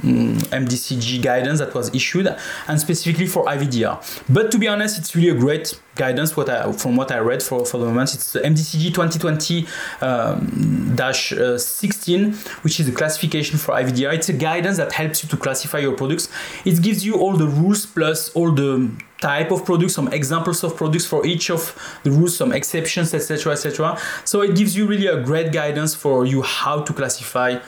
MDCG 0.00 1.18
mm, 1.18 1.22
guidance 1.22 1.58
that 1.58 1.74
was 1.74 1.94
issued 1.94 2.34
and 2.68 2.80
specifically 2.80 3.26
for 3.26 3.44
IVDR. 3.44 4.24
But 4.28 4.50
to 4.52 4.58
be 4.58 4.68
honest, 4.68 4.98
it's 4.98 5.14
really 5.14 5.28
a 5.28 5.34
great 5.34 5.78
guidance 5.94 6.36
what 6.36 6.48
I, 6.48 6.72
from 6.72 6.96
what 6.96 7.12
I 7.12 7.18
read 7.18 7.42
for, 7.42 7.66
for 7.66 7.78
the 7.78 7.86
moment. 7.86 8.14
It's 8.14 8.32
the 8.32 8.40
MDCG 8.40 8.94
2020 8.94 9.66
um, 10.00 10.96
uh, 10.98 11.12
16, 11.58 12.32
which 12.62 12.80
is 12.80 12.86
the 12.86 12.92
classification 12.92 13.58
for 13.58 13.74
IVDR. 13.74 14.14
It's 14.14 14.28
a 14.28 14.32
guidance 14.32 14.78
that 14.78 14.92
helps 14.92 15.22
you 15.22 15.28
to 15.28 15.36
classify 15.36 15.78
your 15.78 15.94
products. 15.94 16.28
It 16.64 16.80
gives 16.82 17.04
you 17.04 17.16
all 17.16 17.36
the 17.36 17.46
rules 17.46 17.84
plus 17.84 18.30
all 18.30 18.52
the 18.52 18.90
type 19.20 19.52
of 19.52 19.64
products, 19.64 19.94
some 19.94 20.08
examples 20.08 20.64
of 20.64 20.76
products 20.76 21.06
for 21.06 21.24
each 21.24 21.48
of 21.50 21.62
the 22.02 22.10
rules, 22.10 22.36
some 22.36 22.52
exceptions, 22.52 23.14
etc., 23.14 23.52
etc. 23.52 23.96
So 24.24 24.42
it 24.42 24.56
gives 24.56 24.76
you 24.76 24.86
really 24.86 25.06
a 25.06 25.22
great 25.22 25.52
guidance 25.52 25.94
for 25.94 26.26
you 26.26 26.42
how 26.42 26.82
to 26.82 26.92
classify 26.92 27.58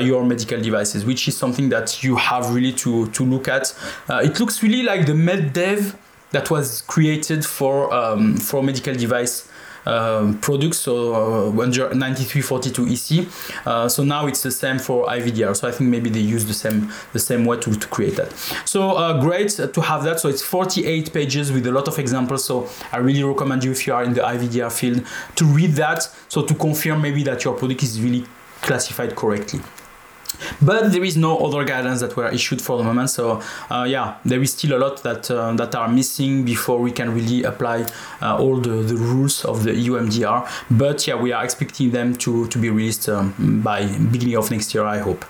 your 0.00 0.24
medical 0.24 0.60
devices, 0.60 1.04
which 1.04 1.28
is 1.28 1.36
something 1.36 1.68
that 1.70 2.02
you 2.02 2.16
have 2.16 2.54
really 2.54 2.72
to, 2.72 3.08
to 3.08 3.24
look 3.24 3.48
at. 3.48 3.74
Uh, 4.08 4.20
it 4.24 4.38
looks 4.40 4.62
really 4.62 4.82
like 4.82 5.06
the 5.06 5.12
MedDev 5.12 5.96
that 6.32 6.50
was 6.50 6.82
created 6.82 7.44
for, 7.44 7.92
um, 7.92 8.36
for 8.36 8.62
medical 8.62 8.94
device 8.94 9.48
um, 9.86 10.38
products, 10.38 10.78
so 10.78 11.48
uh, 11.48 11.66
9342 11.66 12.86
EC. 12.88 13.26
Uh, 13.66 13.88
so 13.88 14.04
now 14.04 14.26
it's 14.26 14.42
the 14.42 14.50
same 14.50 14.78
for 14.78 15.06
IVDR. 15.06 15.56
So 15.56 15.68
I 15.68 15.72
think 15.72 15.90
maybe 15.90 16.10
they 16.10 16.20
use 16.20 16.44
the 16.44 16.54
same 16.54 16.92
the 17.12 17.18
same 17.18 17.44
way 17.44 17.58
to, 17.60 17.74
to 17.74 17.86
create 17.88 18.16
that. 18.16 18.32
So 18.64 18.90
uh, 18.90 19.20
great 19.20 19.48
to 19.50 19.80
have 19.80 20.04
that. 20.04 20.20
So 20.20 20.28
it's 20.28 20.42
48 20.42 21.12
pages 21.12 21.50
with 21.50 21.66
a 21.66 21.72
lot 21.72 21.88
of 21.88 21.98
examples. 21.98 22.44
So 22.44 22.68
I 22.92 22.98
really 22.98 23.22
recommend 23.22 23.64
you 23.64 23.72
if 23.72 23.86
you 23.86 23.94
are 23.94 24.04
in 24.04 24.12
the 24.12 24.20
IVDR 24.20 24.70
field 24.70 25.06
to 25.36 25.44
read 25.46 25.72
that. 25.72 26.08
So 26.28 26.42
to 26.42 26.54
confirm 26.54 27.02
maybe 27.02 27.22
that 27.24 27.44
your 27.44 27.54
product 27.54 27.82
is 27.82 28.00
really 28.00 28.26
classified 28.62 29.16
correctly. 29.16 29.60
But 30.62 30.92
there 30.92 31.04
is 31.04 31.16
no 31.16 31.38
other 31.38 31.64
guidance 31.64 32.00
that 32.00 32.16
were 32.16 32.28
issued 32.28 32.62
for 32.62 32.78
the 32.78 32.84
moment 32.84 33.10
so 33.10 33.42
uh, 33.70 33.84
yeah 33.88 34.16
there 34.24 34.40
is 34.40 34.52
still 34.52 34.78
a 34.78 34.80
lot 34.80 35.02
that 35.02 35.30
uh, 35.30 35.52
that 35.54 35.74
are 35.74 35.88
missing 35.88 36.44
before 36.44 36.78
we 36.78 36.92
can 36.92 37.12
really 37.14 37.42
apply 37.42 37.84
uh, 38.22 38.38
all 38.38 38.56
the, 38.56 38.82
the 38.82 38.94
rules 38.94 39.44
of 39.44 39.64
the 39.64 39.74
EU 39.74 39.92
MDR 39.98 40.48
but 40.70 41.06
yeah 41.06 41.16
we 41.16 41.32
are 41.32 41.44
expecting 41.44 41.90
them 41.90 42.14
to 42.16 42.46
to 42.48 42.58
be 42.58 42.70
released 42.70 43.08
um, 43.08 43.34
by 43.62 43.86
beginning 44.12 44.36
of 44.36 44.50
next 44.50 44.72
year 44.74 44.84
I 44.84 44.98
hope. 44.98 45.24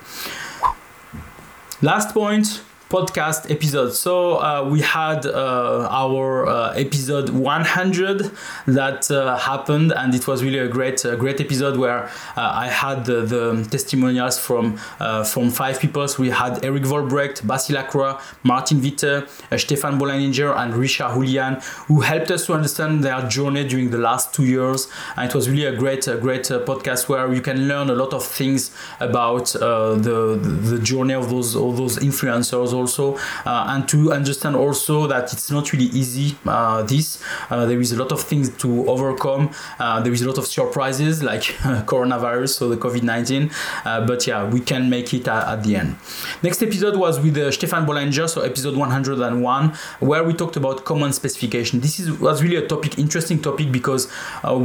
Last 1.82 2.12
point 2.14 2.62
podcast 2.90 3.48
episode. 3.48 3.92
So 3.94 4.40
uh, 4.40 4.68
we 4.68 4.80
had 4.80 5.24
uh, 5.24 5.86
our 5.90 6.46
uh, 6.46 6.72
episode 6.74 7.30
100 7.30 8.32
that 8.66 9.08
uh, 9.10 9.38
happened, 9.38 9.92
and 9.92 10.12
it 10.12 10.26
was 10.26 10.42
really 10.42 10.58
a 10.58 10.66
great, 10.66 11.00
great 11.18 11.40
episode 11.40 11.78
where 11.78 12.06
uh, 12.06 12.10
I 12.36 12.66
had 12.66 13.04
the, 13.04 13.22
the 13.22 13.66
testimonials 13.70 14.40
from 14.40 14.78
uh, 14.98 15.22
from 15.22 15.50
five 15.50 15.78
people. 15.78 16.06
So 16.08 16.20
we 16.20 16.30
had 16.30 16.64
Eric 16.64 16.82
Vollebregt, 16.82 17.46
Basil 17.46 17.78
Akra, 17.78 18.20
Martin 18.42 18.82
Witte, 18.82 19.28
Stefan 19.56 19.98
Bolleininger, 19.98 20.52
and 20.56 20.74
Richard 20.74 21.14
Julian, 21.14 21.60
who 21.86 22.00
helped 22.00 22.32
us 22.32 22.46
to 22.46 22.54
understand 22.54 23.04
their 23.04 23.22
journey 23.28 23.68
during 23.68 23.90
the 23.90 23.98
last 23.98 24.34
two 24.34 24.44
years. 24.44 24.88
And 25.16 25.30
it 25.30 25.34
was 25.34 25.48
really 25.48 25.66
a 25.66 25.76
great, 25.76 26.08
a 26.08 26.16
great 26.16 26.42
podcast 26.42 27.08
where 27.08 27.32
you 27.32 27.40
can 27.40 27.68
learn 27.68 27.88
a 27.88 27.94
lot 27.94 28.12
of 28.12 28.24
things 28.24 28.74
about 28.98 29.46
the, 29.52 30.40
the 30.42 30.80
journey 30.80 31.14
of 31.14 31.30
those 31.30 31.54
all 31.54 31.72
those 31.72 31.98
influencers 31.98 32.79
also 32.80 33.16
uh, 33.44 33.66
and 33.68 33.88
to 33.88 34.12
understand 34.12 34.56
also 34.56 35.06
that 35.06 35.32
it's 35.32 35.50
not 35.50 35.72
really 35.72 35.90
easy 36.00 36.36
uh, 36.46 36.82
this. 36.82 37.22
Uh, 37.50 37.66
there 37.66 37.80
is 37.80 37.92
a 37.92 37.96
lot 37.96 38.12
of 38.12 38.20
things 38.20 38.48
to 38.56 38.88
overcome. 38.88 39.50
There 39.78 40.12
is 40.12 40.22
a 40.22 40.26
lot 40.26 40.38
of 40.38 40.46
surprises 40.46 41.22
like 41.22 41.42
coronavirus 41.92 42.50
so 42.58 42.68
the 42.68 42.76
covid-19 42.76 43.50
but 44.06 44.26
yeah 44.26 44.48
we 44.48 44.60
can 44.60 44.88
make 44.88 45.12
it 45.14 45.28
at, 45.28 45.48
at 45.48 45.64
the 45.64 45.76
end. 45.76 45.96
Next 46.42 46.62
episode 46.62 46.96
was 46.96 47.20
with 47.20 47.36
Stefan 47.52 47.86
Bolleininger 47.86 48.28
so 48.28 48.40
episode 48.42 48.76
101 48.76 49.72
where 50.00 50.24
we 50.24 50.32
talked 50.34 50.56
about 50.56 50.84
common 50.84 51.12
specification. 51.12 51.80
This 51.80 52.00
is 52.00 52.18
was 52.18 52.42
really 52.42 52.56
a 52.56 52.66
topic 52.66 52.98
interesting 52.98 53.40
topic 53.40 53.70
because 53.72 54.08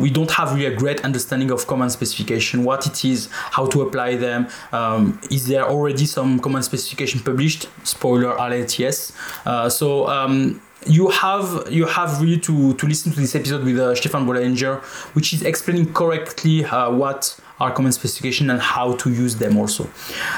we 0.04 0.10
don't 0.10 0.32
have 0.32 0.54
really 0.54 0.66
a 0.74 0.76
great 0.76 1.04
understanding 1.04 1.52
of 1.52 1.68
common 1.68 1.90
specification 1.90 2.64
what 2.64 2.86
it 2.86 3.06
is 3.06 3.30
how 3.32 3.66
to 3.68 3.82
apply 3.82 4.16
them. 4.16 4.48
Um, 4.72 5.20
is 5.30 5.48
there 5.48 5.66
already 5.66 6.06
some 6.06 6.40
common 6.40 6.64
specification 6.64 7.20
published 7.22 7.68
spoiler 8.06 8.36
alert 8.36 8.78
yes 8.78 9.12
uh, 9.46 9.68
so 9.68 10.08
um, 10.08 10.62
you 10.86 11.10
have 11.10 11.68
you 11.72 11.86
have 11.86 12.22
really 12.22 12.40
to 12.40 12.74
to 12.76 12.86
listen 12.86 13.12
to 13.12 13.20
this 13.20 13.36
episode 13.36 13.64
with 13.64 13.80
uh, 13.80 13.96
Stefan 13.96 14.26
Bolleininger, 14.28 14.84
which 15.16 15.34
is 15.34 15.42
explaining 15.42 15.92
correctly 15.94 16.64
uh, 16.66 16.92
what 16.92 17.40
are 17.60 17.72
common 17.72 17.92
specification 17.92 18.50
and 18.50 18.62
how 18.62 18.96
to 18.98 19.10
use 19.10 19.38
them 19.38 19.58
also. 19.58 19.90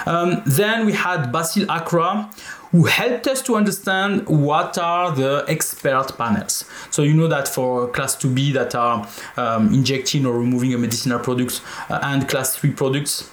Um, 0.06 0.42
then 0.46 0.86
we 0.86 0.94
had 0.94 1.32
Basil 1.32 1.70
Akra, 1.70 2.30
who 2.72 2.84
helped 2.84 3.28
us 3.28 3.42
to 3.42 3.56
understand 3.56 4.28
what 4.28 4.78
are 4.78 5.12
the 5.12 5.44
expert 5.48 6.16
panels. 6.18 6.64
So 6.92 7.02
you 7.02 7.14
know 7.14 7.28
that 7.28 7.48
for 7.48 7.88
class 7.90 8.16
2B 8.16 8.54
that 8.54 8.76
are 8.76 9.08
um, 9.36 9.74
injecting 9.74 10.26
or 10.26 10.38
removing 10.38 10.74
a 10.74 10.78
medicinal 10.78 11.20
products 11.20 11.62
uh, 11.90 12.00
and 12.04 12.30
class 12.30 12.56
3 12.56 12.72
products, 12.74 13.30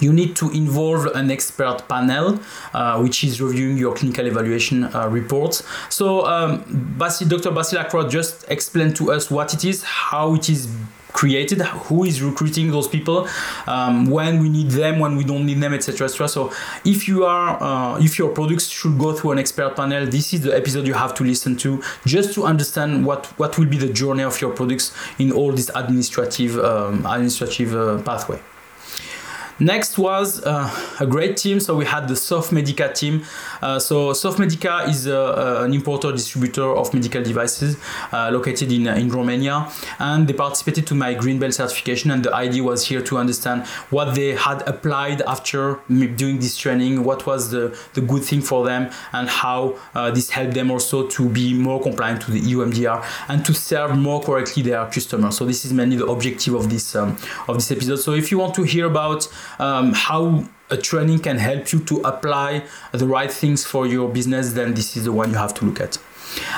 you 0.00 0.12
need 0.12 0.36
to 0.36 0.50
involve 0.50 1.06
an 1.14 1.30
expert 1.30 1.88
panel 1.88 2.40
uh, 2.72 2.98
which 3.00 3.24
is 3.24 3.40
reviewing 3.40 3.76
your 3.76 3.94
clinical 3.94 4.26
evaluation 4.26 4.84
uh, 4.84 5.08
reports. 5.08 5.62
So 5.88 6.26
um, 6.26 6.64
Basil, 6.98 7.28
dr 7.28 7.50
basil 7.50 8.08
just 8.08 8.44
explained 8.48 8.96
to 8.96 9.12
us 9.12 9.30
what 9.30 9.54
it 9.54 9.64
is 9.64 9.82
how 9.82 10.34
it 10.34 10.48
is 10.48 10.68
created 11.14 11.60
who 11.86 12.04
is 12.04 12.20
recruiting 12.20 12.70
those 12.70 12.88
people 12.88 13.26
um, 13.66 14.06
when 14.10 14.40
we 14.40 14.48
need 14.48 14.70
them 14.70 14.98
when 14.98 15.16
we 15.16 15.24
don't 15.24 15.46
need 15.46 15.60
them 15.60 15.72
etc 15.72 16.06
etc 16.06 16.28
so 16.28 16.52
if 16.84 17.08
you 17.08 17.24
are 17.24 17.62
uh, 17.62 17.98
if 18.00 18.18
your 18.18 18.30
products 18.30 18.66
should 18.66 18.98
go 18.98 19.12
through 19.12 19.30
an 19.30 19.38
expert 19.38 19.74
panel 19.76 20.04
this 20.06 20.34
is 20.34 20.42
the 20.42 20.54
episode 20.54 20.86
you 20.86 20.92
have 20.92 21.14
to 21.14 21.22
listen 21.22 21.56
to 21.56 21.80
just 22.04 22.34
to 22.34 22.44
understand 22.44 23.06
what 23.06 23.26
what 23.38 23.56
will 23.56 23.66
be 23.66 23.78
the 23.78 23.92
journey 23.92 24.24
of 24.24 24.40
your 24.40 24.50
products 24.50 24.92
in 25.18 25.30
all 25.30 25.52
this 25.52 25.70
administrative 25.76 26.58
um, 26.58 27.06
administrative 27.06 27.74
uh, 27.74 28.02
pathway 28.02 28.40
Next 29.60 29.98
was 29.98 30.42
uh, 30.42 30.68
a 30.98 31.06
great 31.06 31.36
team. 31.36 31.60
So 31.60 31.76
we 31.76 31.84
had 31.84 32.08
the 32.08 32.14
Sofmedica 32.14 32.92
team. 32.94 33.24
Uh, 33.62 33.78
so 33.78 34.10
Sofmedica 34.12 34.88
is 34.88 35.06
uh, 35.06 35.60
uh, 35.60 35.64
an 35.64 35.72
importer 35.72 36.10
distributor 36.10 36.74
of 36.74 36.92
medical 36.92 37.22
devices 37.22 37.76
uh, 38.12 38.30
located 38.32 38.72
in, 38.72 38.86
in 38.88 39.08
Romania, 39.08 39.68
and 39.98 40.26
they 40.26 40.32
participated 40.32 40.86
to 40.88 40.94
my 40.94 41.14
green 41.14 41.38
belt 41.38 41.54
certification. 41.54 42.10
And 42.10 42.24
the 42.24 42.34
idea 42.34 42.62
was 42.62 42.86
here 42.86 43.02
to 43.02 43.18
understand 43.18 43.66
what 43.90 44.14
they 44.14 44.34
had 44.34 44.66
applied 44.68 45.22
after 45.22 45.78
doing 45.88 46.40
this 46.40 46.56
training, 46.56 47.04
what 47.04 47.26
was 47.26 47.50
the, 47.50 47.78
the 47.94 48.00
good 48.00 48.24
thing 48.24 48.40
for 48.40 48.64
them, 48.64 48.90
and 49.12 49.28
how 49.28 49.76
this 50.12 50.30
helped 50.30 50.54
them 50.54 50.70
also 50.70 51.06
to 51.06 51.28
be 51.28 51.54
more 51.54 51.80
compliant 51.80 52.22
to 52.22 52.30
the 52.30 52.40
EU 52.40 52.58
MDR 52.58 53.04
and 53.28 53.44
to 53.44 53.54
serve 53.54 53.96
more 53.96 54.22
correctly 54.22 54.62
their 54.62 54.84
customers. 54.86 55.36
So 55.36 55.46
this 55.46 55.64
is 55.64 55.72
mainly 55.72 55.96
the 55.96 56.06
objective 56.06 56.54
of 56.54 56.70
this 56.70 56.94
um, 56.96 57.16
of 57.48 57.56
this 57.56 57.70
episode. 57.70 57.96
So 57.96 58.14
if 58.14 58.30
you 58.30 58.38
want 58.38 58.54
to 58.54 58.62
hear 58.62 58.86
about 58.86 59.28
um, 59.58 59.92
how 59.92 60.44
a 60.70 60.76
training 60.76 61.18
can 61.20 61.38
help 61.38 61.72
you 61.72 61.80
to 61.80 62.00
apply 62.00 62.64
the 62.92 63.06
right 63.06 63.30
things 63.30 63.64
for 63.64 63.86
your 63.86 64.08
business, 64.08 64.52
then 64.52 64.74
this 64.74 64.96
is 64.96 65.04
the 65.04 65.12
one 65.12 65.30
you 65.30 65.36
have 65.36 65.54
to 65.54 65.64
look 65.64 65.80
at. 65.80 65.98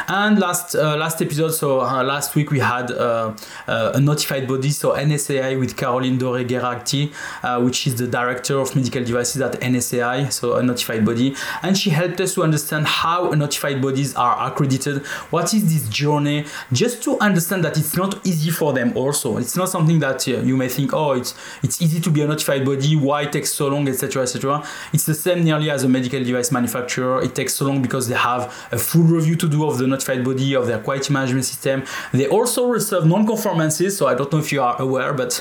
And 0.08 0.38
last 0.38 0.74
uh, 0.74 0.96
last 0.96 1.20
episode, 1.20 1.50
so 1.50 1.80
uh, 1.80 2.02
last 2.02 2.34
week 2.34 2.50
we 2.50 2.60
had 2.60 2.90
uh, 2.90 3.34
uh 3.66 3.92
a 3.94 4.00
notified 4.00 4.46
body, 4.48 4.70
so 4.70 4.94
NSAI 4.94 5.58
with 5.58 5.76
Caroline 5.76 6.18
Dore 6.18 6.44
Geraghty, 6.44 7.12
uh, 7.42 7.60
which 7.60 7.86
is 7.86 7.96
the 7.96 8.06
director 8.06 8.58
of 8.58 8.74
medical 8.76 9.02
devices 9.04 9.42
at 9.42 9.60
NSAI, 9.60 10.32
so 10.32 10.54
a 10.54 10.62
notified 10.62 11.04
body, 11.04 11.34
and 11.62 11.76
she 11.76 11.90
helped 11.90 12.20
us 12.20 12.34
to 12.34 12.42
understand 12.42 12.86
how 12.86 13.30
notified 13.30 13.82
bodies 13.82 14.14
are 14.14 14.48
accredited. 14.48 15.04
What 15.30 15.52
is 15.54 15.64
this 15.72 15.88
journey? 15.88 16.46
Just 16.72 17.02
to 17.04 17.18
understand 17.20 17.64
that 17.64 17.76
it's 17.76 17.96
not 17.96 18.26
easy 18.26 18.50
for 18.50 18.72
them. 18.72 18.96
Also, 18.96 19.38
it's 19.38 19.56
not 19.56 19.68
something 19.68 19.98
that 20.00 20.26
uh, 20.28 20.38
you 20.40 20.56
may 20.56 20.68
think, 20.68 20.92
oh, 20.92 21.12
it's 21.12 21.34
it's 21.62 21.82
easy 21.82 22.00
to 22.00 22.10
be 22.10 22.22
a 22.22 22.26
notified 22.26 22.64
body. 22.64 22.96
Why 22.96 23.22
it 23.22 23.32
takes 23.32 23.52
so 23.52 23.68
long, 23.68 23.88
etc., 23.88 24.22
etc. 24.22 24.66
It's 24.92 25.06
the 25.06 25.14
same 25.14 25.44
nearly 25.44 25.70
as 25.70 25.84
a 25.84 25.88
medical 25.88 26.22
device 26.22 26.52
manufacturer. 26.52 27.22
It 27.22 27.34
takes 27.34 27.54
so 27.54 27.66
long 27.66 27.82
because 27.82 28.08
they 28.08 28.14
have 28.14 28.54
a 28.72 28.78
full 28.78 29.02
review 29.02 29.36
to 29.36 29.48
do 29.48 29.65
of 29.68 29.78
the 29.78 29.86
notified 29.86 30.24
body 30.24 30.54
of 30.54 30.66
their 30.66 30.78
quality 30.78 31.12
management 31.12 31.44
system. 31.44 31.84
They 32.12 32.28
also 32.28 32.68
reserve 32.68 33.06
non-conformances. 33.06 33.96
So 33.96 34.06
I 34.06 34.14
don't 34.14 34.32
know 34.32 34.38
if 34.38 34.52
you 34.52 34.62
are 34.62 34.80
aware, 34.80 35.12
but 35.12 35.32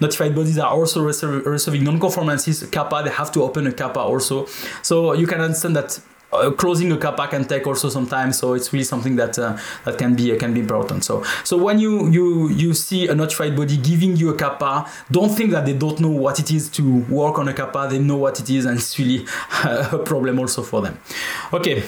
notified 0.00 0.34
bodies 0.34 0.58
are 0.58 0.70
also 0.70 1.02
reserving 1.02 1.84
non-conformances. 1.84 2.62
CAPA, 2.70 3.04
they 3.04 3.10
have 3.10 3.32
to 3.32 3.42
open 3.42 3.66
a 3.66 3.72
CAPA 3.72 4.00
also. 4.00 4.46
So 4.82 5.12
you 5.12 5.26
can 5.26 5.40
understand 5.40 5.76
that 5.76 6.00
uh, 6.32 6.50
closing 6.52 6.92
a 6.92 6.96
CAPA 6.96 7.28
can 7.28 7.44
take 7.44 7.66
also 7.66 7.88
some 7.88 8.06
time, 8.06 8.32
so 8.32 8.54
it's 8.54 8.72
really 8.72 8.84
something 8.84 9.16
that 9.16 9.38
uh, 9.38 9.58
that 9.84 9.98
can 9.98 10.14
be 10.14 10.32
uh, 10.32 10.38
can 10.38 10.54
be 10.54 10.60
important. 10.60 11.04
So 11.04 11.24
so 11.44 11.56
when 11.56 11.78
you 11.78 12.08
you 12.08 12.48
you 12.50 12.74
see 12.74 13.08
a 13.08 13.14
notified 13.14 13.56
body 13.56 13.76
giving 13.76 14.16
you 14.16 14.30
a 14.30 14.36
CAPA, 14.36 14.88
don't 15.10 15.30
think 15.30 15.50
that 15.50 15.66
they 15.66 15.72
don't 15.74 15.98
know 16.00 16.10
what 16.10 16.38
it 16.38 16.50
is 16.50 16.68
to 16.70 17.00
work 17.08 17.38
on 17.38 17.48
a 17.48 17.52
CAPA. 17.52 17.90
They 17.90 17.98
know 17.98 18.16
what 18.16 18.38
it 18.38 18.48
is, 18.48 18.64
and 18.64 18.78
it's 18.78 18.98
really 18.98 19.26
a 19.64 19.98
problem 19.98 20.38
also 20.38 20.62
for 20.62 20.82
them. 20.82 20.98
Okay 21.52 21.82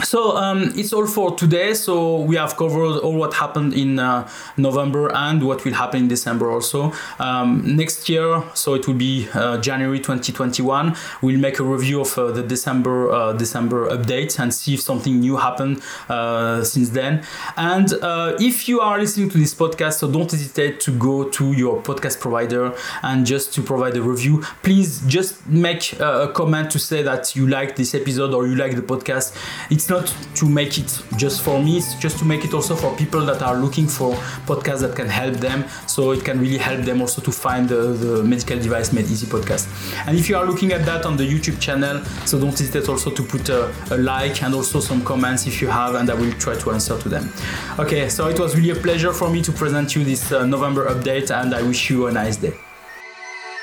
so 0.00 0.36
um, 0.36 0.72
it's 0.74 0.92
all 0.92 1.06
for 1.06 1.36
today. 1.36 1.74
So 1.74 2.20
we 2.22 2.36
have 2.36 2.56
covered 2.56 2.98
all 3.00 3.14
what 3.14 3.34
happened 3.34 3.74
in 3.74 3.98
uh, 3.98 4.28
november 4.56 5.12
and 5.14 5.42
what 5.46 5.64
will 5.64 5.74
happen 5.74 6.02
in 6.02 6.08
december 6.08 6.50
also. 6.50 6.92
Um, 7.18 7.76
next 7.76 8.08
year 8.08 8.42
so 8.54 8.74
it 8.74 8.86
will 8.86 8.94
be 8.94 9.28
uh, 9.34 9.58
january 9.58 9.98
2021 9.98 10.96
we'll 11.20 11.38
make 11.38 11.58
a 11.58 11.62
review 11.62 12.00
of 12.00 12.16
uh, 12.18 12.30
the 12.30 12.42
december 12.42 13.10
uh, 13.10 13.32
december 13.32 13.88
update 13.90 14.38
and 14.38 14.52
see 14.52 14.74
if 14.74 14.80
something 14.80 15.20
new 15.20 15.36
happened 15.36 15.82
uh, 16.08 16.62
since 16.64 16.90
then. 16.90 17.24
And 17.56 17.92
uh, 17.94 18.36
if 18.40 18.68
you 18.68 18.80
are 18.80 18.98
listening 18.98 19.28
to 19.30 19.38
this 19.38 19.54
podcast 19.54 19.94
so 19.94 20.10
don't 20.10 20.30
hesitate 20.30 20.80
to 20.80 20.90
go 20.92 21.28
to 21.28 21.52
your 21.52 21.82
podcast 21.82 22.20
provider 22.20 22.74
and 23.02 23.26
just 23.26 23.52
to 23.54 23.62
provide 23.62 23.96
a 23.96 24.02
review. 24.02 24.42
Please 24.62 25.02
just 25.06 25.46
make 25.46 25.92
a 26.00 26.30
comment 26.34 26.70
to 26.70 26.78
say 26.78 27.02
that 27.02 27.36
you 27.36 27.46
like 27.46 27.76
this 27.76 27.94
episode 27.94 28.32
or 28.34 28.46
you 28.46 28.54
like 28.56 28.74
the 28.74 28.82
podcast. 28.82 29.34
It's 29.70 29.81
it's 29.82 29.90
not 29.90 30.06
to 30.36 30.48
make 30.48 30.78
it 30.78 31.02
just 31.16 31.42
for 31.42 31.60
me 31.60 31.78
it's 31.78 31.94
just 31.96 32.16
to 32.18 32.24
make 32.24 32.44
it 32.44 32.54
also 32.54 32.76
for 32.76 32.94
people 32.96 33.26
that 33.26 33.42
are 33.42 33.56
looking 33.56 33.88
for 33.88 34.14
podcasts 34.46 34.80
that 34.82 34.94
can 34.94 35.08
help 35.08 35.34
them. 35.34 35.64
So 35.88 36.12
it 36.12 36.24
can 36.24 36.38
really 36.38 36.58
help 36.58 36.82
them 36.82 37.00
also 37.00 37.20
to 37.20 37.32
find 37.32 37.68
the, 37.68 37.92
the 38.04 38.22
medical 38.22 38.58
device 38.58 38.92
made 38.92 39.06
easy 39.06 39.26
podcast. 39.26 39.66
And 40.06 40.16
if 40.16 40.28
you 40.28 40.36
are 40.36 40.44
looking 40.44 40.72
at 40.72 40.86
that 40.86 41.04
on 41.04 41.16
the 41.16 41.24
youtube 41.24 41.58
channel 41.60 42.04
so 42.26 42.38
don't 42.38 42.50
hesitate 42.50 42.88
also 42.88 43.10
to 43.10 43.22
put 43.24 43.48
a, 43.48 43.74
a 43.90 43.96
like 43.96 44.42
and 44.42 44.54
also 44.54 44.78
some 44.78 45.04
comments 45.04 45.46
if 45.46 45.60
you 45.60 45.68
have 45.68 45.96
and 45.96 46.08
i 46.10 46.14
will 46.14 46.32
try 46.34 46.54
to 46.54 46.70
answer 46.70 46.96
to 46.98 47.08
them. 47.08 47.32
Okay 47.78 48.08
so 48.08 48.28
it 48.28 48.38
was 48.38 48.56
really 48.56 48.70
a 48.70 48.80
pleasure 48.80 49.12
for 49.12 49.30
me 49.30 49.42
to 49.42 49.50
present 49.50 49.96
you 49.96 50.04
this 50.04 50.30
uh, 50.30 50.46
november 50.46 50.88
update 50.88 51.30
and 51.34 51.54
i 51.54 51.62
wish 51.62 51.90
you 51.90 52.06
a 52.06 52.12
nice 52.12 52.36
day 52.36 52.54